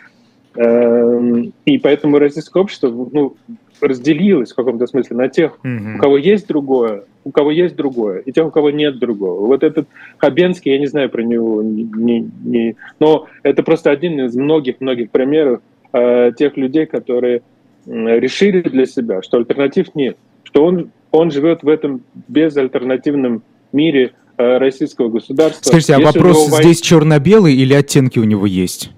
[0.55, 3.36] Эм, и поэтому российское общество ну,
[3.82, 5.95] разделилось в каком-то смысле на тех, mm-hmm.
[5.95, 9.45] у кого есть другое, у кого есть другое, и тех, у кого нет другого.
[9.45, 14.34] Вот этот Хабенский, я не знаю про него, не, не, но это просто один из
[14.34, 15.59] многих-многих примеров
[15.91, 17.41] э, тех людей, которые
[17.86, 20.17] решили для себя, что альтернатив нет,
[20.47, 23.41] что он он живет в этом безальтернативном
[23.71, 25.63] мире российского государства.
[25.69, 28.91] Скажите, а Если вопрос него здесь черно-белый или оттенки у него есть?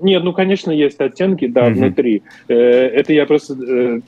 [0.00, 1.74] Нет, ну, конечно, есть оттенки, да, Мгм.
[1.74, 2.22] внутри.
[2.48, 4.00] Э, Это я просто э,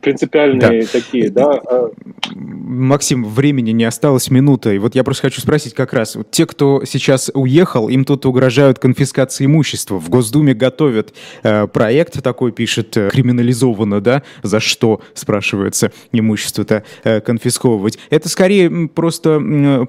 [0.00, 1.60] принципиальные такие, да.
[1.66, 1.90] а,
[2.34, 4.72] Максим, времени не осталось минута.
[4.72, 6.16] И вот я просто хочу спросить как раз.
[6.16, 9.98] Вот те, кто сейчас уехал, им тут угрожают конфискацией имущества.
[9.98, 11.12] В Госдуме готовят
[11.42, 14.22] э, проект такой, пишет, э, криминализованно, да?
[14.42, 17.98] За что, спрашивается, имущество-то э, конфисковывать.
[18.10, 19.36] Это скорее просто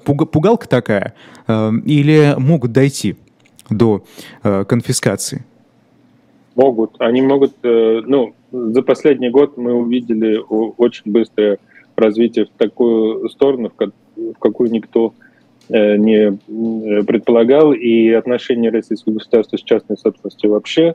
[0.04, 1.14] пуга- пугалка такая?
[1.46, 3.16] Э, или могут дойти
[3.70, 4.04] до
[4.42, 5.44] э, конфискации?
[6.54, 6.96] Могут.
[7.00, 11.58] Они могут, э, ну, за последний год мы увидели очень быстрое
[11.96, 13.72] развитие в такую сторону,
[14.16, 15.14] в какую никто
[15.68, 20.94] э, не м, предполагал, и отношения российского государства с частной собственностью вообще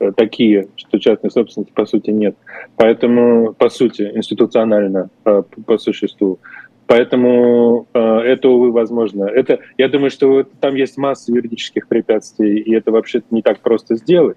[0.00, 2.36] э, такие, что частной собственности по сути нет.
[2.76, 6.38] Поэтому, по сути, институционально, э, по- существу.
[6.86, 9.24] Поэтому э, это, увы, возможно.
[9.24, 13.94] Это, я думаю, что там есть масса юридических препятствий, и это вообще не так просто
[13.94, 14.36] сделать.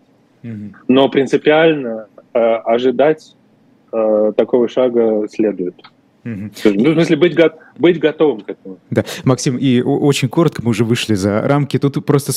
[0.88, 3.36] Но принципиально э, ожидать
[3.92, 5.76] э, такого шага следует.
[6.24, 6.52] Мгм.
[6.64, 8.78] Ну, в смысле, быть, го- быть готовым к этому.
[8.90, 11.78] Да, Максим, и очень коротко, мы уже вышли за рамки.
[11.78, 12.32] Тут просто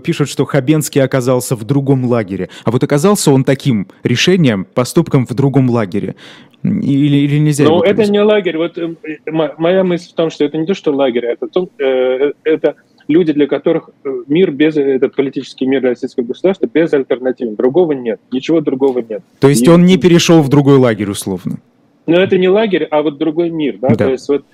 [0.00, 2.48] пишут, что Хабенский оказался в другом лагере.
[2.64, 6.16] А вот оказался он таким решением, поступком в другом лагере?
[6.64, 8.56] Или, или нельзя его это не лагерь.
[8.58, 8.94] Вот э,
[9.30, 12.74] моя мысль в том, что это не то, что лагерь, это, то- э, это
[13.10, 17.56] люди, для которых э, мир без этот политический мир российского государства без альтернативы.
[17.56, 19.22] Другого нет, ничего другого нет.
[19.40, 21.58] То есть И- он не перешел в другой лагерь, условно?
[22.06, 23.88] Но это не лагерь, а вот другой мир, да.
[23.90, 23.94] Да.
[24.06, 24.44] То есть вот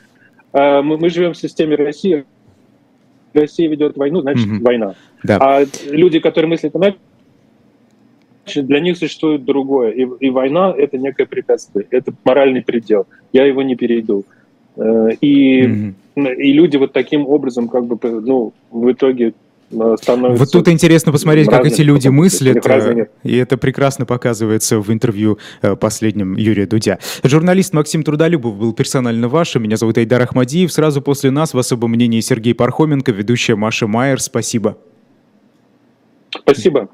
[0.52, 2.24] э, мы, мы живем в системе России.
[3.34, 4.62] Россия ведет войну, значит Мгм.
[4.62, 4.94] война.
[5.22, 5.38] Да.
[5.40, 6.96] А люди, которые мыслят иначе,
[8.62, 9.90] для них существует другое.
[9.90, 13.06] И, и война— это некое препятствие, это моральный предел.
[13.32, 14.24] Я его не перейду.
[14.76, 15.94] Э, И, Мгм.
[16.16, 19.34] И люди вот таким образом как бы, ну, в итоге
[19.70, 20.44] э, становятся...
[20.44, 24.90] Вот тут интересно посмотреть, как разными, эти люди мыслят, э, и это прекрасно показывается в
[24.90, 26.98] интервью э, последнем Юрия Дудя.
[27.22, 29.64] Журналист Максим Трудолюбов был персонально вашим.
[29.64, 30.72] Меня зовут Айдар Ахмадиев.
[30.72, 34.20] Сразу после нас в особом мнении Сергей Пархоменко, ведущая Маша Майер.
[34.20, 34.78] Спасибо.
[36.30, 36.88] Спасибо.